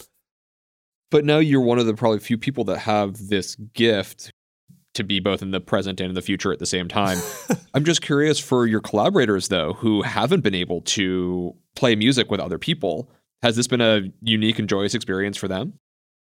But 1.12 1.24
now 1.24 1.38
you're 1.38 1.62
one 1.62 1.80
of 1.80 1.86
the 1.86 1.94
probably 1.94 2.20
few 2.20 2.38
people 2.38 2.64
that 2.66 2.80
have 2.80 3.30
this 3.30 3.56
gift 3.56 4.32
to 4.96 5.04
be 5.04 5.20
both 5.20 5.44
in 5.44 5.52
the 5.52 5.62
present 5.62 6.02
and 6.02 6.10
in 6.10 6.16
the 6.16 6.22
future 6.22 6.52
at 6.52 6.60
the 6.60 6.66
same 6.66 6.88
time. 6.88 7.20
I'm 7.74 7.86
just 7.86 8.02
curious 8.02 8.40
for 8.40 8.66
your 8.66 8.82
collaborators 8.82 9.48
though 9.48 9.74
who 9.74 10.02
haven't 10.02 10.42
been 10.42 10.56
able 10.56 10.82
to 10.82 11.56
play 11.76 11.96
music 11.96 12.32
with 12.32 12.40
other 12.40 12.58
people. 12.58 13.10
Has 13.44 13.56
this 13.56 13.68
been 13.68 13.82
a 13.82 14.02
unique 14.22 14.60
and 14.60 14.68
joyous 14.68 14.94
experience 14.94 15.38
for 15.38 15.48
them? 15.48 15.74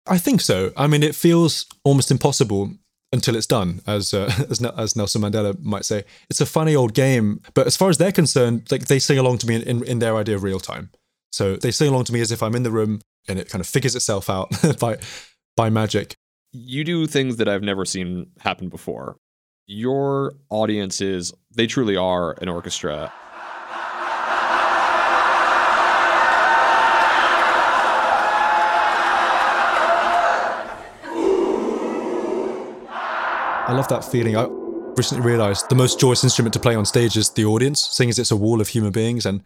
I 0.08 0.18
think 0.18 0.41
so. 0.41 0.72
I 0.78 0.88
mean, 0.88 1.04
it 1.04 1.15
feels 1.15 1.65
almost 1.84 2.12
impossible 2.12 2.72
until 3.12 3.36
it's 3.36 3.48
done, 3.48 3.82
as 3.88 4.13
uh, 4.13 4.32
as, 4.50 4.62
as 4.63 4.96
Nelson 4.96 5.22
Mandela 5.22 5.60
might 5.63 5.86
say. 5.86 6.04
It's 6.30 6.41
a 6.41 6.46
funny 6.46 6.76
old 6.76 6.94
game, 6.94 7.41
but 7.54 7.68
as 7.68 7.78
far 7.78 7.89
as 7.89 7.98
they're 7.98 8.12
concerned, 8.12 8.72
like 8.72 8.86
they 8.86 9.00
sing 9.00 9.18
along 9.18 9.39
to 9.39 9.48
me 9.48 9.56
in, 9.56 9.62
in, 9.63 9.84
in 9.84 10.00
their 10.00 10.15
idea 10.15 10.36
of 10.36 10.44
real 10.44 10.60
time. 10.60 10.89
So 11.32 11.56
they 11.56 11.72
sing 11.72 11.89
along 11.89 12.06
to 12.06 12.13
me 12.13 12.22
as 12.22 12.32
if 12.32 12.41
I'm 12.44 12.56
in 12.56 12.63
the 12.63 12.72
room, 12.72 13.02
and 13.28 13.39
it 13.39 13.50
kind 13.50 13.60
of 13.62 13.68
figures 13.68 13.96
itself 13.96 14.30
out 14.30 14.52
by 14.80 14.98
by 15.56 15.70
magic. 15.70 16.15
You 16.52 16.84
do 16.84 17.08
things 17.08 17.38
that 17.38 17.50
I've 17.50 17.63
never 17.63 17.86
seen 17.86 18.28
happen 18.39 18.70
before. 18.70 19.18
Your 19.68 20.34
audiences, 20.50 21.34
they 21.54 21.68
truly 21.68 21.98
are 21.98 22.34
an 22.41 22.50
orchestra. 22.50 23.12
Love 33.75 33.88
that 33.89 34.03
feeling. 34.03 34.35
I 34.38 34.47
recently 34.95 35.25
realized 35.25 35.69
the 35.69 35.75
most 35.75 35.99
joyous 35.99 36.23
instrument 36.23 36.53
to 36.53 36.59
play 36.59 36.75
on 36.75 36.85
stage 36.85 37.17
is 37.17 37.29
the 37.31 37.45
audience, 37.45 37.81
seeing 37.81 38.09
as 38.09 38.17
it's 38.17 38.31
a 38.31 38.35
wall 38.35 38.61
of 38.61 38.69
human 38.69 38.91
beings. 38.91 39.25
And 39.25 39.41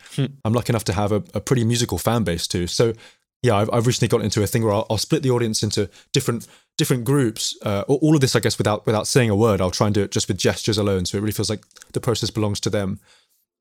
I'm 0.46 0.54
lucky 0.54 0.72
enough 0.72 0.84
to 0.86 0.94
have 0.94 1.12
a, 1.12 1.24
a 1.34 1.42
pretty 1.42 1.64
musical 1.64 1.98
fan 1.98 2.24
base 2.24 2.48
too. 2.48 2.68
So, 2.68 2.94
yeah, 3.42 3.56
I've, 3.56 3.70
I've 3.74 3.88
recently 3.88 4.08
got 4.10 4.22
into 4.22 4.44
a 4.44 4.48
thing 4.48 4.64
where 4.64 4.74
I'll, 4.74 4.86
I'll 4.90 4.98
split 4.98 5.24
the 5.24 5.32
audience 5.32 5.64
into 5.64 5.90
different 6.14 6.48
different 6.78 7.04
groups. 7.04 7.58
Uh, 7.66 7.84
all 7.88 8.16
of 8.16 8.22
this, 8.22 8.36
I 8.36 8.40
guess, 8.40 8.58
without 8.58 8.86
without 8.86 9.08
saying 9.08 9.30
a 9.30 9.36
word. 9.36 9.62
I'll 9.62 9.72
try 9.72 9.88
and 9.88 9.94
do 9.94 10.04
it 10.04 10.12
just 10.12 10.28
with 10.28 10.38
gestures 10.38 10.78
alone, 10.78 11.06
so 11.06 11.18
it 11.18 11.22
really 11.22 11.32
feels 11.32 11.50
like 11.50 11.64
the 11.94 12.02
process 12.02 12.30
belongs 12.30 12.60
to 12.62 12.70
them. 12.70 13.00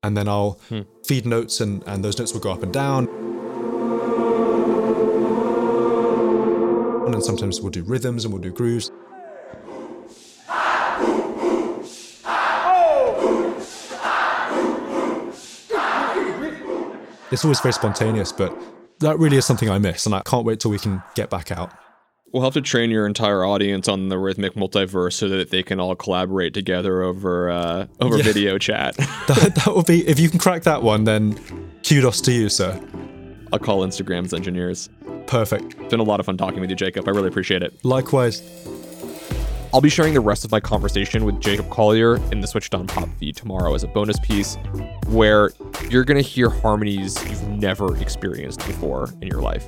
And 0.03 0.15
then 0.15 0.27
I'll 0.29 0.59
feed 1.07 1.25
notes, 1.25 1.59
and 1.61 1.83
and 1.87 2.03
those 2.03 2.19
notes 2.19 2.33
will 2.33 2.41
go 2.41 2.51
up 2.51 2.63
and 2.63 2.73
down. 2.73 3.07
And 7.05 7.13
then 7.13 7.21
sometimes 7.21 7.59
we'll 7.59 7.71
do 7.71 7.83
rhythms 7.83 8.23
and 8.25 8.33
we'll 8.33 8.43
do 8.43 8.51
grooves. 8.51 8.91
It's 17.31 17.43
always 17.45 17.59
very 17.59 17.73
spontaneous, 17.73 18.31
but 18.31 18.55
that 18.99 19.17
really 19.19 19.37
is 19.37 19.45
something 19.45 19.69
I 19.69 19.77
miss, 19.77 20.05
and 20.05 20.15
I 20.15 20.21
can't 20.21 20.45
wait 20.45 20.59
till 20.59 20.71
we 20.71 20.79
can 20.79 21.01
get 21.15 21.29
back 21.29 21.51
out. 21.51 21.71
We'll 22.31 22.43
have 22.43 22.53
to 22.53 22.61
train 22.61 22.91
your 22.91 23.07
entire 23.07 23.43
audience 23.43 23.87
on 23.87 24.09
the 24.09 24.17
rhythmic 24.19 24.53
multiverse 24.53 25.13
so 25.13 25.29
that 25.29 25.49
they 25.49 25.63
can 25.63 25.79
all 25.79 25.95
collaborate 25.95 26.53
together 26.53 27.01
over 27.01 27.49
uh, 27.49 27.87
over 28.01 28.17
Yeah. 28.17 28.23
video 28.23 28.57
chat. 28.57 28.95
That, 29.27 29.53
that 29.63 29.75
would 29.75 29.85
be 29.85 30.07
if 30.07 30.19
you 30.19 30.27
can 30.29 30.39
crack 30.39 30.63
that 30.63 30.81
one, 30.83 31.03
then 31.03 31.37
kudos 31.87 32.19
to 32.21 32.31
you, 32.31 32.49
sir. 32.49 32.79
I'll 33.53 33.59
call 33.59 33.85
Instagram's 33.85 34.33
engineers. 34.33 34.89
Perfect. 35.27 35.75
It's 35.79 35.89
been 35.89 35.99
a 35.99 36.03
lot 36.03 36.19
of 36.19 36.25
fun 36.25 36.37
talking 36.37 36.59
with 36.61 36.69
you, 36.71 36.75
Jacob. 36.75 37.07
I 37.07 37.11
really 37.11 37.27
appreciate 37.27 37.61
it. 37.63 37.73
Likewise. 37.85 38.41
I'll 39.71 39.81
be 39.81 39.89
sharing 39.89 40.15
the 40.15 40.19
rest 40.19 40.43
of 40.45 40.51
my 40.51 40.59
conversation 40.59 41.25
with 41.25 41.39
Jacob 41.39 41.69
Collier 41.69 42.15
in 42.31 42.41
the 42.41 42.47
Switched 42.47 42.73
On 42.73 42.87
Pop 42.87 43.07
feed 43.19 43.35
tomorrow 43.35 43.75
as 43.75 43.83
a 43.83 43.87
bonus 43.87 44.17
piece, 44.19 44.55
where 45.09 45.51
you're 45.89 46.03
going 46.03 46.21
to 46.21 46.27
hear 46.27 46.49
harmonies 46.49 47.23
you've 47.29 47.47
never 47.49 47.95
experienced 47.97 48.65
before 48.65 49.09
in 49.21 49.27
your 49.27 49.41
life. 49.41 49.67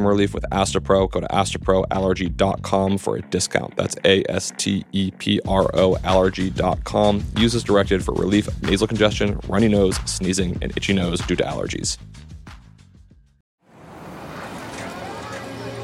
relief 0.05 0.33
with 0.33 0.45
Astepro. 0.51 1.09
Go 1.09 1.19
to 1.19 1.27
asteproallergy.com 1.27 2.97
for 2.97 3.17
a 3.17 3.21
discount. 3.21 3.75
That's 3.75 3.95
A 4.05 4.23
S 4.29 4.51
T 4.57 4.85
E 4.91 5.11
P 5.11 5.39
R 5.47 5.69
O 5.73 5.97
allergy.com. 6.03 7.23
Use 7.37 7.55
as 7.55 7.63
directed 7.63 8.03
for 8.03 8.13
relief 8.13 8.47
of 8.47 8.61
nasal 8.63 8.87
congestion, 8.87 9.39
runny 9.47 9.67
nose, 9.67 9.95
sneezing, 10.05 10.57
and 10.61 10.75
itchy 10.77 10.93
nose 10.93 11.19
due 11.21 11.35
to 11.35 11.43
allergies. 11.43 11.97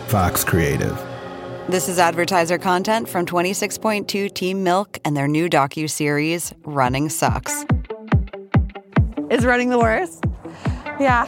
Vox 0.07 0.43
Creative. 0.43 0.97
This 1.67 1.89
is 1.89 1.99
advertiser 1.99 2.57
content 2.57 3.09
from 3.09 3.25
26.2 3.25 4.33
Team 4.33 4.63
Milk 4.63 4.99
and 5.03 5.17
their 5.17 5.27
new 5.27 5.49
docu-series 5.49 6.53
Running 6.63 7.09
Sucks. 7.09 7.65
Is 9.29 9.43
running 9.43 9.69
the 9.69 9.77
worst? 9.77 10.23
Yeah. 10.97 11.27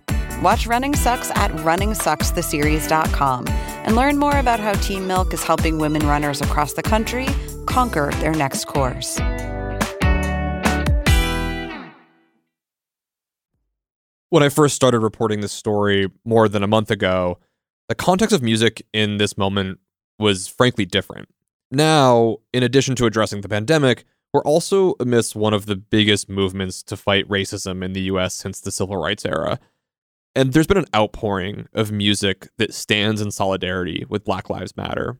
Watch 0.41 0.67
Running 0.67 0.95
Sucks 0.95 1.31
at 1.31 1.51
runningsuckstheseries.com 1.51 3.47
and 3.47 3.95
learn 3.95 4.17
more 4.17 4.37
about 4.37 4.59
how 4.59 4.73
Team 4.73 5.07
Milk 5.07 5.33
is 5.33 5.43
helping 5.43 5.77
women 5.77 6.05
runners 6.07 6.41
across 6.41 6.73
the 6.73 6.83
country 6.83 7.27
conquer 7.65 8.11
their 8.19 8.33
next 8.33 8.65
course. 8.65 9.19
when 14.31 14.41
I 14.43 14.49
first 14.49 14.75
started 14.75 14.99
reporting 14.99 15.41
this 15.41 15.51
story 15.51 16.09
more 16.23 16.47
than 16.47 16.63
a 16.63 16.67
month 16.67 16.89
ago, 16.89 17.37
the 17.89 17.95
context 17.95 18.33
of 18.33 18.41
music 18.41 18.81
in 18.93 19.17
this 19.17 19.37
moment 19.37 19.79
was 20.17 20.47
frankly 20.47 20.85
different. 20.85 21.27
Now, 21.69 22.37
in 22.53 22.63
addition 22.63 22.95
to 22.95 23.05
addressing 23.05 23.41
the 23.41 23.49
pandemic, 23.49 24.05
we're 24.33 24.43
also 24.43 24.95
amidst 25.01 25.35
one 25.35 25.53
of 25.53 25.65
the 25.65 25.75
biggest 25.75 26.29
movements 26.29 26.81
to 26.83 26.95
fight 26.95 27.27
racism 27.27 27.83
in 27.83 27.91
the 27.91 28.03
US 28.03 28.33
since 28.33 28.61
the 28.61 28.71
civil 28.71 28.95
rights 28.95 29.25
era. 29.25 29.59
And 30.33 30.53
there's 30.53 30.67
been 30.67 30.77
an 30.77 30.85
outpouring 30.95 31.67
of 31.73 31.91
music 31.91 32.47
that 32.57 32.73
stands 32.73 33.21
in 33.21 33.31
solidarity 33.31 34.05
with 34.07 34.23
Black 34.23 34.49
Lives 34.49 34.77
Matter. 34.77 35.17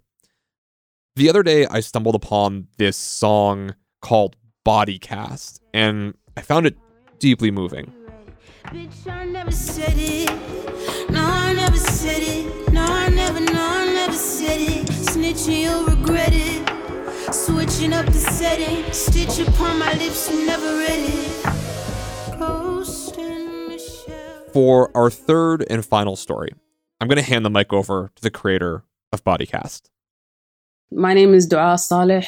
The 1.15 1.29
other 1.29 1.43
day, 1.43 1.65
I 1.65 1.81
stumbled 1.81 2.15
upon 2.15 2.67
this 2.77 2.95
song 2.95 3.75
called 4.01 4.37
Body 4.63 4.97
Cast, 4.97 5.61
and 5.73 6.13
I 6.37 6.41
found 6.41 6.65
it 6.65 6.77
deeply 7.19 7.51
moving. 7.51 7.91
Bitch, 8.65 9.11
I 9.11 9.25
never 9.25 9.51
said 9.51 9.93
it. 9.97 10.29
No, 11.09 11.21
I 11.21 11.53
never 11.53 11.75
said 11.75 12.21
it. 12.21 12.71
No, 12.71 12.85
I 12.85 13.09
never, 13.09 13.41
no, 13.41 13.51
I 13.53 13.85
never 13.87 14.13
said 14.13 14.61
it. 14.61 14.87
Snitching, 14.87 15.63
you'll 15.63 15.85
regret 15.85 16.29
it. 16.31 17.33
Switching 17.33 17.91
up 17.91 18.05
the 18.05 18.13
setting. 18.13 18.89
Stitch 18.93 19.45
upon 19.45 19.77
my 19.77 19.93
lips, 19.95 20.31
you 20.31 20.45
never 20.45 20.77
read 20.77 21.09
it. 21.09 21.31
Michelle. 22.41 23.10
For 24.53 24.91
our 24.93 25.09
third 25.09 25.65
and 25.69 25.85
final 25.85 26.17
story, 26.17 26.49
I'm 26.99 27.07
going 27.07 27.17
to 27.17 27.23
hand 27.23 27.45
the 27.45 27.49
mic 27.49 27.71
over 27.71 28.11
to 28.13 28.21
the 28.21 28.29
creator 28.29 28.83
of 29.13 29.23
Bodycast. 29.23 29.83
My 30.91 31.13
name 31.13 31.33
is 31.33 31.47
Dua 31.47 31.77
Saleh. 31.77 32.25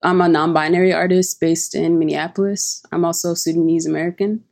I'm 0.00 0.20
a 0.20 0.28
non 0.28 0.52
binary 0.52 0.92
artist 0.92 1.40
based 1.40 1.74
in 1.74 1.98
Minneapolis. 1.98 2.84
I'm 2.92 3.04
also 3.04 3.34
Sudanese 3.34 3.84
American. 3.84 4.44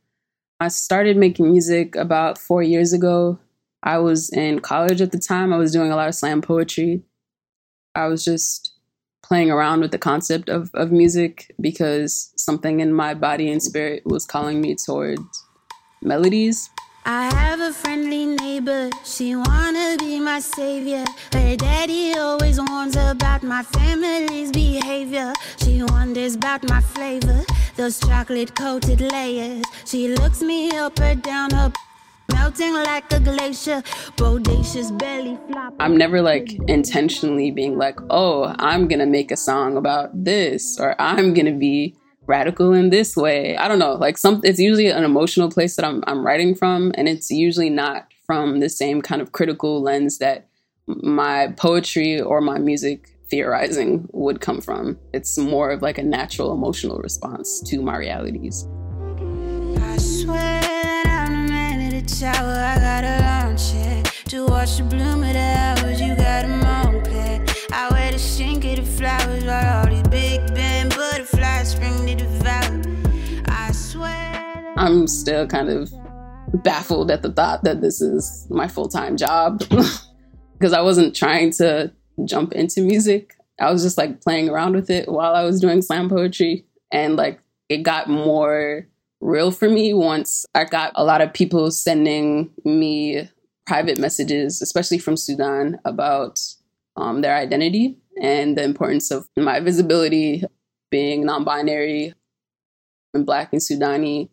I 0.59 0.67
started 0.67 1.15
making 1.15 1.49
music 1.49 1.95
about 1.95 2.37
four 2.37 2.61
years 2.61 2.91
ago. 2.91 3.39
I 3.81 3.99
was 3.99 4.29
in 4.29 4.59
college 4.59 4.99
at 4.99 5.13
the 5.13 5.19
time. 5.19 5.53
I 5.53 5.57
was 5.57 5.71
doing 5.71 5.93
a 5.93 5.95
lot 5.95 6.09
of 6.09 6.15
slam 6.15 6.41
poetry. 6.41 7.03
I 7.95 8.07
was 8.07 8.25
just 8.25 8.73
playing 9.23 9.49
around 9.49 9.79
with 9.79 9.91
the 9.91 9.97
concept 9.97 10.49
of, 10.49 10.69
of 10.73 10.91
music 10.91 11.55
because 11.61 12.33
something 12.35 12.81
in 12.81 12.91
my 12.91 13.13
body 13.13 13.49
and 13.49 13.63
spirit 13.63 14.03
was 14.05 14.25
calling 14.25 14.59
me 14.59 14.75
towards 14.75 15.45
melodies. 16.01 16.69
I 17.07 17.31
have 17.35 17.59
a 17.59 17.71
friendly 17.71 18.25
neighbor, 18.25 18.89
she 19.03 19.35
wanna 19.35 19.95
be 19.99 20.19
my 20.19 20.39
savior. 20.39 21.05
Her 21.33 21.55
daddy 21.55 22.13
always 22.17 22.59
warns 22.59 22.95
about 22.95 23.43
my 23.43 23.61
family's 23.61 24.51
behavior. 24.51 25.31
She 25.57 25.83
wonders 25.83 26.33
about 26.33 26.67
my 26.67 26.81
flavor, 26.81 27.45
those 27.75 27.99
chocolate 27.99 28.55
coated 28.55 29.01
layers. 29.01 29.63
She 29.85 30.15
looks 30.15 30.41
me 30.41 30.71
up 30.71 30.99
or 30.99 31.13
down, 31.13 31.51
her 31.51 31.71
melting 32.33 32.73
like 32.73 33.13
a 33.13 33.19
glacier. 33.19 33.83
Bodacious 34.17 34.97
belly 34.97 35.37
flop. 35.47 35.75
I'm 35.79 35.95
never 35.95 36.23
like 36.23 36.57
intentionally 36.67 37.51
being 37.51 37.77
like, 37.77 37.99
oh, 38.09 38.55
I'm 38.57 38.87
gonna 38.87 39.05
make 39.05 39.31
a 39.31 39.37
song 39.37 39.77
about 39.77 40.09
this, 40.25 40.79
or 40.79 40.99
I'm 40.99 41.35
gonna 41.35 41.53
be 41.53 41.95
radical 42.27 42.73
in 42.73 42.89
this 42.89 43.15
way. 43.15 43.55
I 43.57 43.67
don't 43.67 43.79
know. 43.79 43.93
Like 43.93 44.17
some 44.17 44.41
it's 44.43 44.59
usually 44.59 44.87
an 44.87 45.03
emotional 45.03 45.49
place 45.49 45.75
that 45.75 45.85
I'm 45.85 46.03
I'm 46.07 46.25
writing 46.25 46.55
from 46.55 46.91
and 46.95 47.07
it's 47.07 47.31
usually 47.31 47.69
not 47.69 48.07
from 48.25 48.59
the 48.59 48.69
same 48.69 49.01
kind 49.01 49.21
of 49.21 49.31
critical 49.31 49.81
lens 49.81 50.17
that 50.17 50.47
my 50.87 51.53
poetry 51.57 52.19
or 52.21 52.41
my 52.41 52.57
music 52.57 53.09
theorizing 53.27 54.07
would 54.11 54.41
come 54.41 54.61
from. 54.61 54.97
It's 55.13 55.37
more 55.37 55.71
of 55.71 55.81
like 55.81 55.97
a 55.97 56.03
natural 56.03 56.53
emotional 56.53 56.97
response 56.99 57.61
to 57.61 57.81
my 57.81 57.97
realities. 57.97 58.67
I 59.79 59.97
swear 59.97 60.61
that 60.61 61.27
I'm 61.29 61.45
tower. 62.05 62.53
I 62.53 62.75
got 62.79 63.03
a 63.03 63.19
lawn 63.21 63.57
chair 63.57 64.03
to 64.29 64.45
watch 64.47 64.77
the 64.77 64.83
bloom 64.83 65.23
of 65.23 65.33
the 65.33 65.84
I'm 74.85 75.07
still 75.07 75.47
kind 75.47 75.69
of 75.69 75.91
baffled 76.63 77.09
at 77.09 77.23
the 77.23 77.31
thought 77.31 77.63
that 77.63 77.81
this 77.81 78.01
is 78.01 78.45
my 78.51 78.67
full-time 78.67 79.17
job. 79.17 79.63
Because 80.57 80.71
I 80.71 80.79
wasn't 80.79 81.13
trying 81.13 81.51
to 81.53 81.91
jump 82.23 82.53
into 82.53 82.79
music. 82.79 83.33
I 83.59 83.69
was 83.73 83.83
just 83.83 83.97
like 83.97 84.21
playing 84.21 84.47
around 84.47 84.73
with 84.73 84.89
it 84.89 85.09
while 85.09 85.35
I 85.35 85.43
was 85.43 85.59
doing 85.59 85.81
slam 85.81 86.07
poetry. 86.07 86.63
And 86.93 87.17
like 87.17 87.41
it 87.67 87.83
got 87.83 88.07
more 88.07 88.87
real 89.19 89.51
for 89.51 89.67
me 89.67 89.93
once 89.93 90.45
I 90.55 90.63
got 90.63 90.93
a 90.95 91.03
lot 91.03 91.19
of 91.19 91.33
people 91.33 91.71
sending 91.71 92.51
me 92.63 93.29
private 93.67 93.99
messages, 93.99 94.61
especially 94.61 94.97
from 94.97 95.17
Sudan, 95.17 95.77
about 95.83 96.39
um, 96.95 97.19
their 97.19 97.35
identity 97.35 97.97
and 98.21 98.57
the 98.57 98.63
importance 98.63 99.11
of 99.11 99.27
my 99.35 99.59
visibility 99.59 100.45
being 100.89 101.25
non 101.25 101.43
binary 101.43 102.13
and 103.13 103.25
Black 103.25 103.51
and 103.51 103.61
Sudani, 103.61 104.29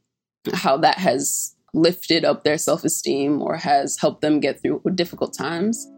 how 0.52 0.76
that 0.78 0.98
has 0.98 1.54
lifted 1.74 2.24
up 2.24 2.44
their 2.44 2.58
self 2.58 2.84
esteem 2.84 3.40
or 3.40 3.56
has 3.56 3.98
helped 3.98 4.20
them 4.20 4.40
get 4.40 4.60
through 4.60 4.82
difficult 4.94 5.32
times. 5.36 5.88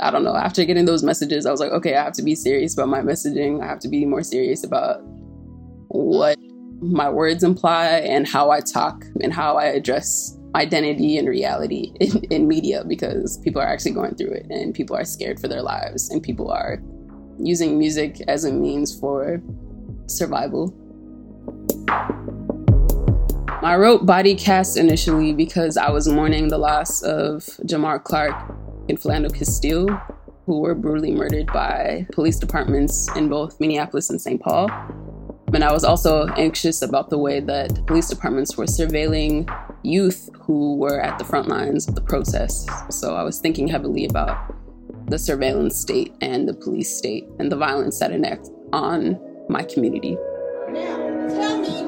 I 0.00 0.10
don't 0.10 0.24
know. 0.24 0.34
After 0.34 0.64
getting 0.64 0.86
those 0.86 1.02
messages, 1.02 1.44
I 1.44 1.50
was 1.50 1.60
like, 1.60 1.72
okay, 1.72 1.94
I 1.94 2.02
have 2.02 2.14
to 2.14 2.22
be 2.22 2.34
serious 2.34 2.74
about 2.74 2.88
my 2.88 3.00
messaging. 3.00 3.62
I 3.62 3.66
have 3.66 3.80
to 3.80 3.88
be 3.88 4.06
more 4.06 4.22
serious 4.22 4.64
about 4.64 5.00
what 5.88 6.38
my 6.80 7.10
words 7.10 7.42
imply 7.42 7.86
and 7.86 8.26
how 8.26 8.50
I 8.50 8.60
talk 8.60 9.04
and 9.22 9.32
how 9.32 9.56
I 9.56 9.66
address 9.66 10.38
identity 10.54 11.18
and 11.18 11.28
reality 11.28 11.92
in, 12.00 12.24
in 12.24 12.48
media 12.48 12.84
because 12.84 13.38
people 13.38 13.60
are 13.60 13.66
actually 13.66 13.92
going 13.92 14.14
through 14.14 14.32
it 14.32 14.46
and 14.50 14.74
people 14.74 14.96
are 14.96 15.04
scared 15.04 15.38
for 15.38 15.48
their 15.48 15.62
lives 15.62 16.10
and 16.10 16.22
people 16.22 16.50
are 16.50 16.82
using 17.38 17.78
music 17.78 18.20
as 18.28 18.44
a 18.44 18.52
means 18.52 18.98
for 18.98 19.42
survival. 20.06 20.74
I 23.62 23.76
wrote 23.76 24.06
Body 24.06 24.34
Cast 24.34 24.78
initially 24.78 25.34
because 25.34 25.76
I 25.76 25.90
was 25.90 26.08
mourning 26.08 26.48
the 26.48 26.56
loss 26.56 27.02
of 27.02 27.42
Jamar 27.66 28.02
Clark 28.02 28.34
and 28.88 28.98
Philando 28.98 29.34
Castile, 29.34 29.88
who 30.46 30.60
were 30.60 30.74
brutally 30.74 31.12
murdered 31.12 31.46
by 31.48 32.06
police 32.12 32.38
departments 32.38 33.14
in 33.16 33.28
both 33.28 33.60
Minneapolis 33.60 34.08
and 34.08 34.18
St. 34.18 34.40
Paul. 34.40 34.70
And 35.52 35.62
I 35.62 35.72
was 35.72 35.84
also 35.84 36.26
anxious 36.38 36.80
about 36.80 37.10
the 37.10 37.18
way 37.18 37.40
that 37.40 37.86
police 37.86 38.08
departments 38.08 38.56
were 38.56 38.64
surveilling 38.64 39.54
youth 39.82 40.30
who 40.40 40.76
were 40.76 40.98
at 40.98 41.18
the 41.18 41.24
front 41.24 41.48
lines 41.48 41.86
of 41.86 41.94
the 41.94 42.00
protests. 42.00 42.66
So 42.88 43.14
I 43.14 43.22
was 43.22 43.40
thinking 43.40 43.68
heavily 43.68 44.06
about 44.06 44.54
the 45.10 45.18
surveillance 45.18 45.78
state 45.78 46.14
and 46.22 46.48
the 46.48 46.54
police 46.54 46.96
state 46.96 47.26
and 47.38 47.52
the 47.52 47.56
violence 47.56 47.98
that 47.98 48.10
enacts 48.10 48.48
on 48.72 49.20
my 49.50 49.64
community. 49.64 50.16
Now, 50.70 51.79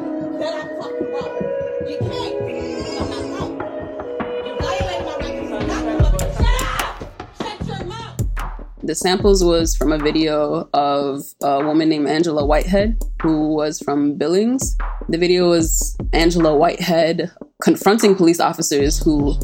The 8.85 8.97
samples 8.97 9.45
was 9.45 9.77
from 9.77 9.93
a 9.93 9.99
video 9.99 10.69
of 10.75 11.23
a 11.41 11.65
woman 11.65 11.89
named 11.89 12.09
Angela 12.09 12.45
Whitehead, 12.45 13.01
who 13.23 13.55
was 13.55 13.79
from 13.79 14.15
Billings. 14.15 14.77
The 15.09 15.19
video 15.19 15.51
was 15.51 15.97
Angela 16.13 16.57
Whitehead 16.57 17.31
confronting 17.63 18.17
police 18.17 18.41
officers 18.41 19.01
who 19.01 19.37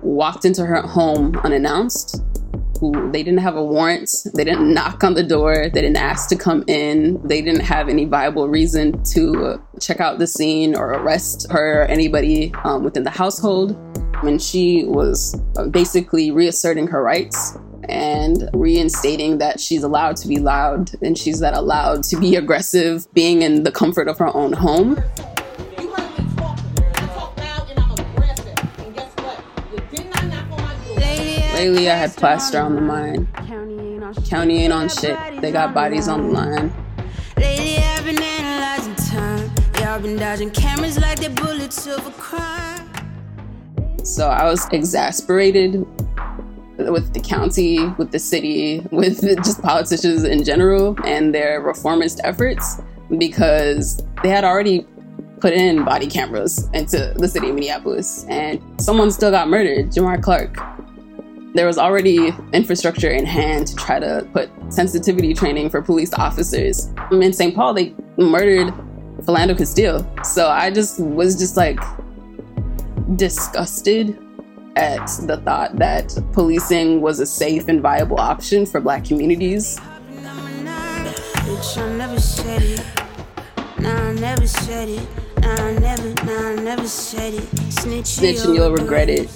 walked 0.00 0.46
into 0.46 0.64
her 0.64 0.80
home 0.80 1.36
unannounced. 1.44 2.22
Who 2.80 3.10
they 3.12 3.22
didn't 3.22 3.40
have 3.40 3.56
a 3.56 3.64
warrant, 3.64 4.10
they 4.34 4.44
didn't 4.44 4.72
knock 4.72 5.04
on 5.04 5.12
the 5.12 5.22
door, 5.22 5.68
they 5.68 5.82
didn't 5.82 5.96
ask 5.96 6.30
to 6.30 6.36
come 6.36 6.64
in, 6.66 7.20
they 7.26 7.42
didn't 7.42 7.62
have 7.62 7.90
any 7.90 8.06
viable 8.06 8.48
reason 8.48 9.02
to 9.12 9.62
check 9.78 10.00
out 10.00 10.18
the 10.18 10.26
scene 10.26 10.74
or 10.74 10.92
arrest 10.94 11.46
her 11.50 11.82
or 11.82 11.84
anybody 11.84 12.52
um, 12.64 12.82
within 12.82 13.02
the 13.02 13.10
household. 13.10 13.76
And 14.22 14.40
she 14.40 14.84
was 14.84 15.38
uh, 15.58 15.66
basically 15.68 16.30
reasserting 16.30 16.86
her 16.86 17.02
rights 17.02 17.58
and 17.88 18.48
reinstating 18.52 19.38
that 19.38 19.60
she's 19.60 19.82
allowed 19.82 20.16
to 20.16 20.28
be 20.28 20.38
loud 20.38 20.90
and 21.02 21.16
she's 21.16 21.40
that 21.40 21.54
allowed 21.54 22.02
to 22.04 22.18
be 22.18 22.36
aggressive 22.36 23.12
being 23.14 23.42
in 23.42 23.62
the 23.62 23.72
comfort 23.72 24.08
of 24.08 24.18
her 24.18 24.34
own 24.34 24.52
home. 24.52 25.02
Lately, 31.54 31.90
I 31.90 31.96
had 31.96 32.14
plaster 32.14 32.60
on 32.60 32.74
the 32.74 32.82
mind. 32.82 33.26
County 34.28 34.58
ain't 34.58 34.72
on 34.72 34.88
shit. 34.88 35.16
They 35.40 35.50
got 35.50 35.72
bodies 35.72 36.06
on 36.06 36.28
the 36.28 36.28
line. 36.28 36.72
Lately, 37.36 37.78
I've 37.78 38.04
been 38.04 38.22
analyzing 38.22 38.94
time. 38.94 39.50
Y'all 39.80 40.00
been 40.00 40.16
dodging 40.16 40.50
cameras 40.50 40.98
like 40.98 41.18
they're 41.18 41.30
bullets 41.30 41.86
of 41.86 42.06
a 42.06 42.10
crime. 42.12 42.86
So 44.04 44.28
I 44.28 44.44
was 44.44 44.68
exasperated 44.70 45.84
with 46.78 47.12
the 47.14 47.20
county, 47.20 47.86
with 47.98 48.10
the 48.12 48.18
city, 48.18 48.80
with 48.90 49.20
just 49.44 49.62
politicians 49.62 50.24
in 50.24 50.44
general 50.44 50.96
and 51.04 51.34
their 51.34 51.60
reformist 51.60 52.20
efforts 52.24 52.80
because 53.18 54.02
they 54.22 54.28
had 54.28 54.44
already 54.44 54.86
put 55.40 55.52
in 55.52 55.84
body 55.84 56.06
cameras 56.06 56.68
into 56.72 57.12
the 57.16 57.28
city 57.28 57.48
of 57.48 57.54
Minneapolis 57.54 58.24
and 58.28 58.60
someone 58.80 59.10
still 59.10 59.30
got 59.30 59.48
murdered, 59.48 59.86
Jamar 59.86 60.22
Clark. 60.22 60.56
There 61.54 61.66
was 61.66 61.78
already 61.78 62.34
infrastructure 62.52 63.10
in 63.10 63.24
hand 63.24 63.68
to 63.68 63.76
try 63.76 63.98
to 63.98 64.28
put 64.32 64.50
sensitivity 64.68 65.32
training 65.32 65.70
for 65.70 65.80
police 65.80 66.12
officers. 66.14 66.90
Um, 67.10 67.22
in 67.22 67.32
St. 67.32 67.54
Paul, 67.54 67.72
they 67.72 67.94
murdered 68.18 68.74
Philando 69.22 69.56
Castile. 69.56 70.06
So 70.24 70.48
I 70.48 70.70
just 70.70 71.00
was 71.00 71.38
just 71.38 71.56
like 71.56 71.80
disgusted 73.14 74.18
at 74.76 75.06
the 75.26 75.38
thought 75.38 75.76
that 75.76 76.16
policing 76.32 77.00
was 77.00 77.18
a 77.18 77.26
safe 77.26 77.66
and 77.68 77.80
viable 77.80 78.20
option 78.20 78.66
for 78.66 78.80
black 78.80 79.04
communities. 79.04 79.80
Bitch, 81.46 81.78
I 81.78 81.96
never 81.96 82.20
said 82.20 82.62
it. 82.62 82.84
Nah, 83.80 84.08
I 84.08 84.12
never 84.14 84.46
said 84.46 84.88
it. 84.88 85.08
Nah, 85.40 85.54
I 85.54 85.72
never, 85.78 86.08
nah, 86.24 86.48
I 86.50 86.54
never 86.56 86.86
said 86.86 87.34
it. 87.34 87.72
Snitch, 87.72 88.06
Snitch 88.06 88.44
and 88.44 88.54
you'll 88.54 88.72
regret 88.72 89.08
it. 89.08 89.30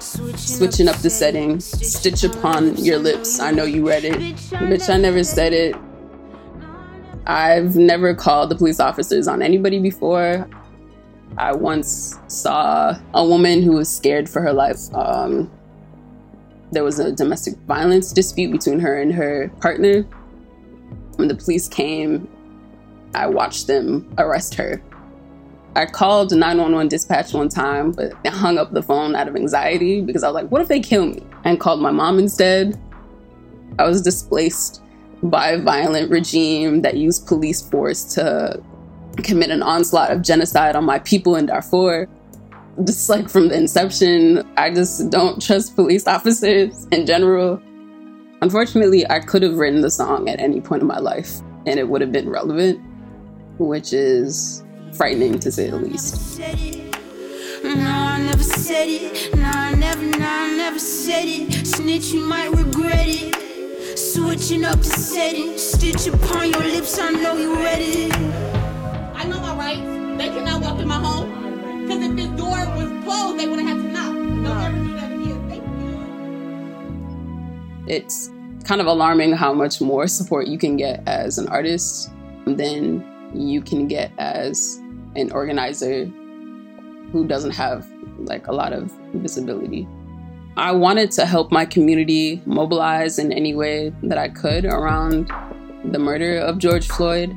Switching 0.00 0.88
up 0.88 0.96
the 0.96 1.10
settings. 1.10 1.64
Stitch 1.64 2.24
upon 2.24 2.76
your 2.76 2.98
lips. 2.98 3.40
I 3.40 3.50
know 3.50 3.64
you 3.64 3.86
read 3.86 4.04
it. 4.04 4.14
Bitch, 4.14 4.88
I 4.92 4.96
never 4.96 5.22
said 5.22 5.52
it. 5.52 5.76
I've 7.26 7.76
never 7.76 8.14
called 8.14 8.50
the 8.50 8.56
police 8.56 8.80
officers 8.80 9.28
on 9.28 9.42
anybody 9.42 9.78
before. 9.78 10.48
I 11.38 11.52
once 11.52 12.18
saw 12.28 12.96
a 13.14 13.24
woman 13.24 13.62
who 13.62 13.72
was 13.72 13.94
scared 13.94 14.28
for 14.28 14.42
her 14.42 14.52
life. 14.52 14.92
Um, 14.94 15.50
there 16.72 16.84
was 16.84 16.98
a 16.98 17.12
domestic 17.12 17.56
violence 17.66 18.12
dispute 18.12 18.50
between 18.52 18.80
her 18.80 19.00
and 19.00 19.12
her 19.12 19.50
partner. 19.60 20.02
When 21.16 21.28
the 21.28 21.34
police 21.34 21.68
came, 21.68 22.28
I 23.14 23.26
watched 23.26 23.66
them 23.66 24.12
arrest 24.18 24.54
her. 24.54 24.82
I 25.74 25.86
called 25.86 26.32
911 26.32 26.88
dispatch 26.88 27.32
one 27.32 27.48
time, 27.48 27.92
but 27.92 28.12
I 28.26 28.30
hung 28.30 28.58
up 28.58 28.72
the 28.72 28.82
phone 28.82 29.14
out 29.14 29.28
of 29.28 29.36
anxiety 29.36 30.02
because 30.02 30.22
I 30.22 30.28
was 30.28 30.34
like, 30.34 30.50
what 30.50 30.60
if 30.60 30.68
they 30.68 30.80
kill 30.80 31.06
me? 31.06 31.22
And 31.44 31.58
called 31.58 31.80
my 31.80 31.90
mom 31.90 32.18
instead. 32.18 32.78
I 33.78 33.88
was 33.88 34.02
displaced 34.02 34.82
by 35.22 35.50
a 35.52 35.58
violent 35.58 36.10
regime 36.10 36.82
that 36.82 36.96
used 36.96 37.26
police 37.26 37.62
force 37.62 38.04
to 38.14 38.62
commit 39.16 39.50
an 39.50 39.62
onslaught 39.62 40.10
of 40.10 40.22
genocide 40.22 40.76
on 40.76 40.84
my 40.84 40.98
people 41.00 41.36
in 41.36 41.46
Darfur. 41.46 42.08
Just 42.84 43.08
like 43.08 43.28
from 43.28 43.48
the 43.48 43.56
inception, 43.56 44.48
I 44.56 44.70
just 44.70 45.10
don't 45.10 45.42
trust 45.42 45.76
police 45.76 46.06
officers 46.16 46.86
in 46.86 47.06
general. 47.06 47.60
Unfortunately, 48.40 49.08
I 49.08 49.20
could 49.20 49.42
have 49.42 49.56
written 49.56 49.82
the 49.82 49.90
song 49.90 50.28
at 50.28 50.40
any 50.40 50.60
point 50.60 50.82
in 50.82 50.88
my 50.88 50.98
life 50.98 51.40
and 51.66 51.78
it 51.78 51.88
would 51.88 52.00
have 52.00 52.12
been 52.12 52.28
relevant, 52.28 52.80
which 53.58 53.92
is 53.92 54.64
frightening 54.94 55.38
to 55.38 55.52
say 55.52 55.70
the 55.70 55.76
least. 55.76 56.38
No, 57.64 57.70
I 57.74 58.20
never 58.20 58.42
said 58.42 58.88
it. 58.88 59.34
No, 59.36 59.44
I 59.44 59.74
never, 59.74 60.02
no, 60.02 60.26
I 60.26 60.56
never 60.56 60.78
said 60.78 61.24
it. 61.24 61.66
Snitch, 61.66 62.12
you 62.12 62.20
might 62.20 62.50
regret 62.50 63.06
it. 63.06 63.98
Switching 63.98 64.64
up 64.64 64.78
the 64.78 64.84
settings. 64.84 65.62
Stitch 65.62 66.08
upon 66.08 66.50
your 66.50 66.62
lips, 66.62 66.98
I 66.98 67.10
know 67.10 67.36
you 67.36 67.54
read 67.54 67.80
it. 67.80 68.61
Rights. 69.74 70.18
They 70.18 70.28
cannot 70.28 70.62
walk 70.62 70.78
in 70.80 70.88
my 70.88 70.98
home. 70.98 71.82
Because 71.82 72.04
if 72.04 72.16
this 72.16 72.26
door 72.38 72.50
was 72.76 73.04
closed, 73.04 73.38
they 73.38 73.48
would 73.48 73.58
have 73.58 73.68
had 73.68 73.76
to 73.78 73.88
knock. 73.88 74.12
You. 75.24 75.36
It's 77.86 78.30
kind 78.64 78.80
of 78.80 78.86
alarming 78.86 79.32
how 79.32 79.52
much 79.52 79.80
more 79.80 80.06
support 80.06 80.46
you 80.46 80.58
can 80.58 80.76
get 80.76 81.02
as 81.06 81.38
an 81.38 81.48
artist 81.48 82.10
than 82.46 83.04
you 83.34 83.60
can 83.62 83.88
get 83.88 84.12
as 84.18 84.80
an 85.16 85.32
organizer 85.32 86.06
who 87.12 87.26
doesn't 87.26 87.50
have 87.52 87.86
like 88.18 88.46
a 88.46 88.52
lot 88.52 88.72
of 88.72 88.92
visibility. 89.14 89.88
I 90.56 90.72
wanted 90.72 91.10
to 91.12 91.26
help 91.26 91.50
my 91.50 91.64
community 91.64 92.42
mobilize 92.46 93.18
in 93.18 93.32
any 93.32 93.54
way 93.54 93.92
that 94.02 94.18
I 94.18 94.28
could 94.28 94.64
around 94.64 95.30
the 95.84 95.98
murder 95.98 96.38
of 96.38 96.58
George 96.58 96.88
Floyd. 96.88 97.36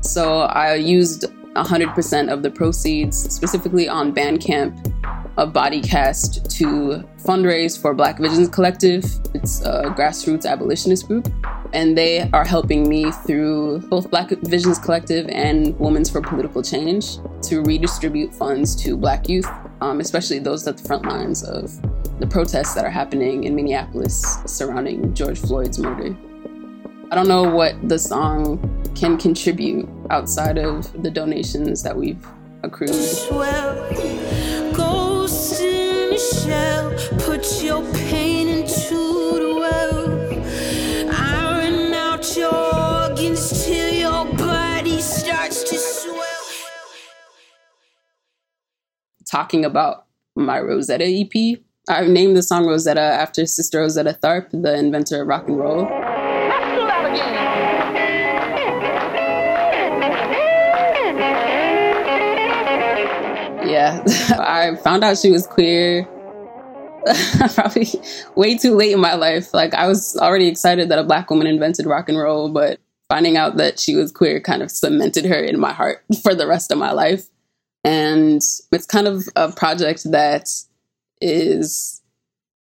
So 0.00 0.40
I 0.42 0.74
used 0.74 1.24
100% 1.56 2.32
of 2.32 2.42
the 2.42 2.50
proceeds 2.50 3.16
specifically 3.32 3.88
on 3.88 4.14
Bandcamp 4.14 4.92
of 5.36 5.52
Bodycast 5.52 6.48
to 6.56 7.06
fundraise 7.18 7.80
for 7.80 7.94
Black 7.94 8.18
Visions 8.18 8.48
Collective. 8.48 9.04
It's 9.34 9.60
a 9.62 9.84
grassroots 9.96 10.46
abolitionist 10.46 11.06
group, 11.06 11.28
and 11.72 11.96
they 11.96 12.28
are 12.32 12.44
helping 12.44 12.88
me 12.88 13.10
through 13.10 13.80
both 13.88 14.10
Black 14.10 14.30
Visions 14.30 14.78
Collective 14.78 15.28
and 15.28 15.78
Women's 15.78 16.10
for 16.10 16.22
Political 16.22 16.62
Change 16.62 17.18
to 17.42 17.62
redistribute 17.62 18.34
funds 18.34 18.74
to 18.82 18.96
Black 18.96 19.28
youth, 19.28 19.48
um, 19.80 20.00
especially 20.00 20.38
those 20.38 20.66
at 20.66 20.78
the 20.78 20.84
front 20.84 21.04
lines 21.04 21.44
of 21.44 21.70
the 22.18 22.26
protests 22.26 22.74
that 22.74 22.84
are 22.84 22.90
happening 22.90 23.44
in 23.44 23.54
Minneapolis 23.54 24.38
surrounding 24.46 25.12
George 25.12 25.38
Floyd's 25.38 25.78
murder. 25.78 26.16
I 27.08 27.14
don't 27.14 27.28
know 27.28 27.44
what 27.44 27.88
the 27.88 28.00
song 28.00 28.58
can 28.96 29.16
contribute 29.16 29.88
outside 30.10 30.58
of 30.58 30.90
the 31.04 31.10
donations 31.10 31.84
that 31.84 31.96
we've 31.96 32.26
accrued. 32.64 32.92
Swell. 32.92 33.76
Ghost 34.74 35.60
in 35.62 36.12
a 36.12 36.18
shell. 36.18 36.90
Put 37.20 37.62
your 37.62 37.84
pain 37.94 38.48
into 38.48 38.96
the 38.96 39.54
well. 39.54 40.10
Iron 41.14 41.94
out 41.94 42.36
your 42.36 42.52
organs 42.52 43.64
till 43.64 43.94
your 43.94 44.24
body 44.36 45.00
starts 45.00 45.62
to 45.62 45.76
swell. 45.76 46.16
talking 49.30 49.64
about 49.64 50.06
my 50.34 50.58
Rosetta 50.58 51.04
EP. 51.04 51.60
I've 51.88 52.08
named 52.08 52.36
the 52.36 52.42
song 52.42 52.66
Rosetta 52.66 53.00
after 53.00 53.46
Sister 53.46 53.78
Rosetta 53.78 54.18
Tharpe, 54.20 54.50
the 54.50 54.76
inventor 54.76 55.22
of 55.22 55.28
rock 55.28 55.46
and 55.46 55.58
roll. 55.58 56.05
Yeah, 63.86 64.02
I 64.38 64.74
found 64.76 65.04
out 65.04 65.18
she 65.18 65.30
was 65.30 65.46
queer 65.46 66.08
probably 67.54 67.86
way 68.34 68.58
too 68.58 68.74
late 68.74 68.92
in 68.92 69.00
my 69.00 69.14
life. 69.14 69.54
Like, 69.54 69.74
I 69.74 69.86
was 69.86 70.16
already 70.16 70.48
excited 70.48 70.88
that 70.88 70.98
a 70.98 71.04
black 71.04 71.30
woman 71.30 71.46
invented 71.46 71.86
rock 71.86 72.08
and 72.08 72.18
roll, 72.18 72.48
but 72.48 72.80
finding 73.08 73.36
out 73.36 73.58
that 73.58 73.78
she 73.78 73.94
was 73.94 74.10
queer 74.10 74.40
kind 74.40 74.62
of 74.62 74.70
cemented 74.70 75.24
her 75.24 75.38
in 75.38 75.60
my 75.60 75.72
heart 75.72 76.02
for 76.22 76.34
the 76.34 76.46
rest 76.46 76.72
of 76.72 76.78
my 76.78 76.92
life. 76.92 77.26
And 77.84 78.42
it's 78.72 78.86
kind 78.86 79.06
of 79.06 79.28
a 79.36 79.52
project 79.52 80.10
that 80.10 80.48
is 81.20 82.02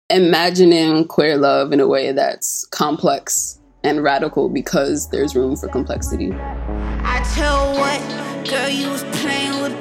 imagining 0.08 1.06
queer 1.06 1.36
love 1.36 1.72
in 1.72 1.80
a 1.80 1.86
way 1.86 2.12
that's 2.12 2.66
complex 2.70 3.58
and 3.84 4.02
radical 4.02 4.48
because 4.48 5.10
there's 5.10 5.36
room 5.36 5.56
for 5.56 5.68
complexity. 5.68 6.32
I 6.32 7.22
tell 7.34 7.74
what, 7.74 8.48
girl, 8.48 8.68
you 8.70 8.88
was 8.88 9.04
playing 9.20 9.62
with. 9.62 9.80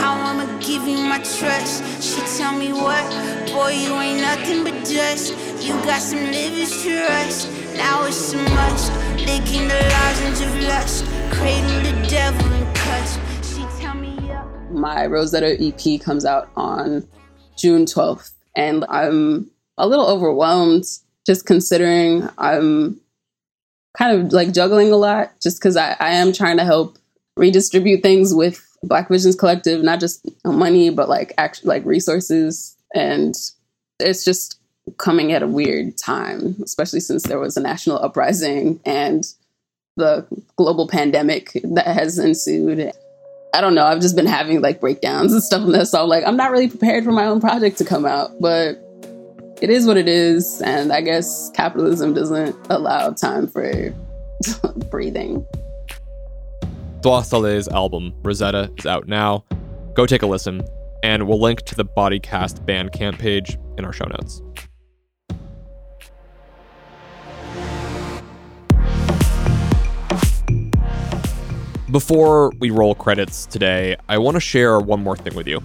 How 0.00 0.14
I'ma 0.14 0.39
give 0.80 0.98
you 0.98 1.04
my 1.04 1.18
trust? 1.18 1.82
She 2.02 2.20
tell 2.38 2.56
me 2.56 2.72
what, 2.72 3.04
boy, 3.52 3.70
you 3.70 3.94
ain't 3.94 4.20
nothing 4.20 4.64
but 4.64 4.74
dust. 4.84 5.34
You 5.62 5.74
got 5.84 6.00
some 6.00 6.18
livers 6.18 6.82
to 6.82 7.02
rust. 7.08 7.50
Now 7.76 8.04
it's 8.04 8.32
a 8.32 8.36
must. 8.36 8.92
Licking 9.18 9.68
the 9.68 9.74
lozenges 9.74 10.40
of 10.42 10.60
lust. 10.62 11.04
Cradle 11.30 11.80
the 11.82 12.08
devil 12.08 12.52
and 12.52 12.76
cuss. 12.76 13.18
She 13.42 13.62
tell 13.80 13.94
me 13.94 14.16
yeah. 14.26 14.44
My 14.70 15.06
Rosetta 15.06 15.56
EP 15.60 16.00
comes 16.00 16.24
out 16.24 16.50
on 16.56 17.06
June 17.56 17.84
12th, 17.84 18.32
and 18.56 18.84
I'm 18.88 19.50
a 19.76 19.86
little 19.86 20.06
overwhelmed 20.06 20.84
just 21.26 21.46
considering 21.46 22.28
I'm 22.38 23.00
kind 23.96 24.20
of 24.20 24.32
like 24.32 24.52
juggling 24.52 24.92
a 24.92 24.96
lot 24.96 25.32
just 25.40 25.58
because 25.58 25.76
I, 25.76 25.96
I 26.00 26.10
am 26.10 26.32
trying 26.32 26.56
to 26.56 26.64
help 26.64 26.98
redistribute 27.36 28.02
things 28.02 28.34
with 28.34 28.69
Black 28.82 29.08
Visions 29.08 29.36
Collective, 29.36 29.82
not 29.82 30.00
just 30.00 30.26
money, 30.44 30.90
but 30.90 31.08
like 31.08 31.32
act, 31.38 31.64
like 31.64 31.84
resources. 31.84 32.76
And 32.94 33.34
it's 33.98 34.24
just 34.24 34.58
coming 34.96 35.32
at 35.32 35.42
a 35.42 35.46
weird 35.46 35.96
time, 35.98 36.56
especially 36.62 37.00
since 37.00 37.24
there 37.24 37.38
was 37.38 37.56
a 37.56 37.60
national 37.60 38.02
uprising 38.02 38.80
and 38.84 39.24
the 39.96 40.26
global 40.56 40.88
pandemic 40.88 41.60
that 41.62 41.86
has 41.86 42.18
ensued. 42.18 42.92
I 43.52 43.60
don't 43.60 43.74
know. 43.74 43.84
I've 43.84 44.00
just 44.00 44.16
been 44.16 44.26
having 44.26 44.62
like 44.62 44.80
breakdowns 44.80 45.32
and 45.32 45.42
stuff. 45.42 45.62
And 45.62 45.86
so 45.86 46.02
I'm 46.02 46.08
like, 46.08 46.24
I'm 46.24 46.36
not 46.36 46.50
really 46.50 46.68
prepared 46.68 47.04
for 47.04 47.12
my 47.12 47.26
own 47.26 47.40
project 47.40 47.78
to 47.78 47.84
come 47.84 48.06
out, 48.06 48.30
but 48.40 48.78
it 49.60 49.68
is 49.68 49.86
what 49.86 49.96
it 49.96 50.08
is. 50.08 50.62
And 50.62 50.92
I 50.92 51.02
guess 51.02 51.50
capitalism 51.54 52.14
doesn't 52.14 52.56
allow 52.70 53.10
time 53.10 53.46
for 53.46 53.92
breathing. 54.90 55.46
Saleh's 57.02 57.66
album, 57.68 58.12
Rosetta, 58.22 58.70
is 58.76 58.84
out 58.84 59.08
now. 59.08 59.44
Go 59.94 60.04
take 60.04 60.22
a 60.22 60.26
listen, 60.26 60.62
and 61.02 61.26
we'll 61.26 61.40
link 61.40 61.62
to 61.62 61.74
the 61.74 61.84
Bodycast 61.84 62.66
Bandcamp 62.66 63.18
page 63.18 63.56
in 63.78 63.86
our 63.86 63.92
show 63.92 64.04
notes. 64.04 64.42
Before 71.90 72.52
we 72.60 72.70
roll 72.70 72.94
credits 72.94 73.46
today, 73.46 73.96
I 74.08 74.18
want 74.18 74.34
to 74.34 74.40
share 74.40 74.78
one 74.78 75.02
more 75.02 75.16
thing 75.16 75.34
with 75.34 75.48
you. 75.48 75.62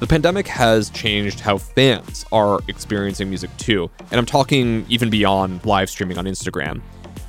The 0.00 0.06
pandemic 0.06 0.48
has 0.48 0.90
changed 0.90 1.38
how 1.38 1.58
fans 1.58 2.24
are 2.32 2.60
experiencing 2.66 3.28
music 3.28 3.56
too, 3.58 3.90
and 4.10 4.18
I'm 4.18 4.26
talking 4.26 4.86
even 4.88 5.10
beyond 5.10 5.64
live 5.64 5.90
streaming 5.90 6.18
on 6.18 6.24
Instagram. 6.24 6.80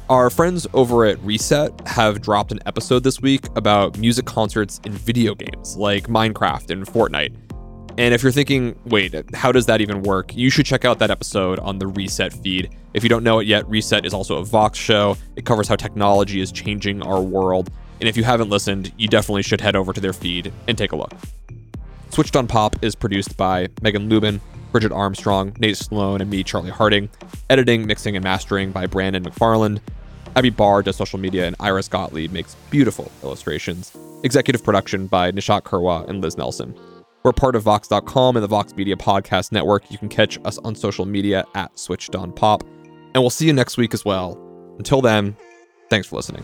Our 0.10 0.30
friends 0.30 0.68
over 0.74 1.06
at 1.06 1.18
Reset 1.24 1.88
have 1.88 2.22
dropped 2.22 2.52
an 2.52 2.60
episode 2.66 3.06
this 3.06 3.22
week 3.22 3.46
about 3.56 3.98
music 3.98 4.26
concerts 4.26 4.82
in 4.84 4.92
video 4.92 5.34
games 5.34 5.78
like 5.78 6.08
Minecraft 6.08 6.72
and 6.72 6.86
Fortnite. 6.86 7.34
And 7.98 8.14
if 8.14 8.22
you're 8.22 8.34
thinking, 8.34 8.78
wait, 8.84 9.16
how 9.34 9.54
does 9.54 9.66
that 9.68 9.80
even 9.80 10.04
work? 10.04 10.36
You 10.36 10.50
should 10.50 10.66
check 10.66 10.84
out 10.84 11.00
that 11.00 11.10
episode 11.10 11.58
on 11.60 11.80
the 11.80 11.88
Reset 11.88 12.34
feed. 12.34 12.76
If 12.94 13.04
you 13.04 13.08
don't 13.08 13.24
know 13.24 13.40
it 13.40 13.48
yet, 13.48 13.68
Reset 13.70 14.06
is 14.06 14.14
also 14.14 14.40
a 14.40 14.44
Vox 14.44 14.78
show. 14.78 15.16
It 15.38 15.46
covers 15.46 15.70
how 15.70 15.78
technology 15.78 16.42
is 16.42 16.52
changing 16.52 17.02
our 17.02 17.22
world. 17.22 17.72
And 18.02 18.10
if 18.10 18.18
you 18.18 18.26
haven't 18.26 18.50
listened, 18.50 18.92
you 18.98 19.08
definitely 19.08 19.44
should 19.44 19.62
head 19.62 19.78
over 19.78 19.94
to 19.94 20.02
their 20.02 20.12
feed 20.12 20.52
and 20.68 20.78
take 20.78 20.92
a 20.92 20.98
look. 20.98 21.14
Switched 22.10 22.36
on 22.36 22.46
Pop 22.46 22.76
is 22.84 22.94
produced 22.94 23.38
by 23.38 23.70
Megan 23.82 24.10
Lubin, 24.10 24.42
Bridget 24.74 24.92
Armstrong, 24.92 25.56
Nate 25.60 25.78
Sloan, 25.78 26.20
and 26.20 26.30
me, 26.30 26.44
Charlie 26.44 26.72
Harding. 26.72 27.08
Editing, 27.50 27.88
mixing, 27.88 28.18
and 28.18 28.24
mastering 28.24 28.72
by 28.72 28.88
Brandon 28.88 29.24
McFarland. 29.24 29.80
Abby 30.36 30.50
Barr 30.50 30.82
does 30.82 30.96
social 30.96 31.20
media, 31.20 31.46
and 31.46 31.56
Iris 31.60 31.88
Gottlieb 31.88 32.32
makes 32.34 32.56
beautiful 32.72 33.12
illustrations. 33.22 33.96
Executive 34.24 34.64
production 34.64 35.08
by 35.08 35.32
Nishat 35.32 35.62
Kurwa 35.62 36.10
and 36.10 36.22
Liz 36.22 36.38
Nelson. 36.38 36.78
We're 37.24 37.34
part 37.34 37.56
of 37.56 37.64
Vox.com 37.64 38.36
and 38.36 38.44
the 38.44 38.48
Vox 38.48 38.76
Media 38.76 38.98
Podcast 38.98 39.52
Network. 39.52 39.90
You 39.90 39.98
can 39.98 40.10
catch 40.10 40.38
us 40.44 40.58
on 40.60 40.76
social 40.76 41.06
media 41.06 41.46
at 41.56 41.78
Switched 41.80 42.16
On 42.16 42.34
Pop. 42.34 42.64
And 43.14 43.24
we'll 43.24 43.30
see 43.30 43.46
you 43.46 43.54
next 43.54 43.78
week 43.78 43.94
as 43.94 44.04
well. 44.04 44.38
Until 44.78 45.02
then, 45.02 45.38
thanks 45.90 46.08
for 46.08 46.16
listening. 46.16 46.44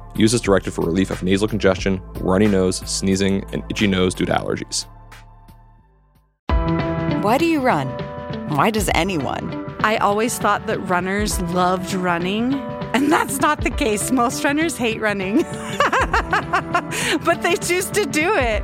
Use 0.15 0.33
as 0.33 0.41
directed 0.41 0.73
for 0.73 0.85
relief 0.85 1.11
of 1.11 1.23
nasal 1.23 1.47
congestion, 1.47 2.01
runny 2.19 2.47
nose, 2.47 2.77
sneezing, 2.77 3.45
and 3.53 3.63
itchy 3.69 3.87
nose 3.87 4.13
due 4.13 4.25
to 4.25 4.33
allergies. 4.33 4.85
Why 7.23 7.37
do 7.37 7.45
you 7.45 7.61
run? 7.61 7.87
Why 8.49 8.71
does 8.71 8.89
anyone? 8.93 9.75
I 9.83 9.97
always 9.97 10.37
thought 10.37 10.67
that 10.67 10.79
runners 10.79 11.39
loved 11.53 11.93
running, 11.93 12.53
and 12.93 13.11
that's 13.11 13.39
not 13.39 13.61
the 13.61 13.69
case. 13.69 14.11
Most 14.11 14.43
runners 14.43 14.77
hate 14.77 14.99
running, 14.99 15.43
but 17.23 17.41
they 17.41 17.55
choose 17.55 17.85
to 17.91 18.05
do 18.05 18.33
it. 18.35 18.63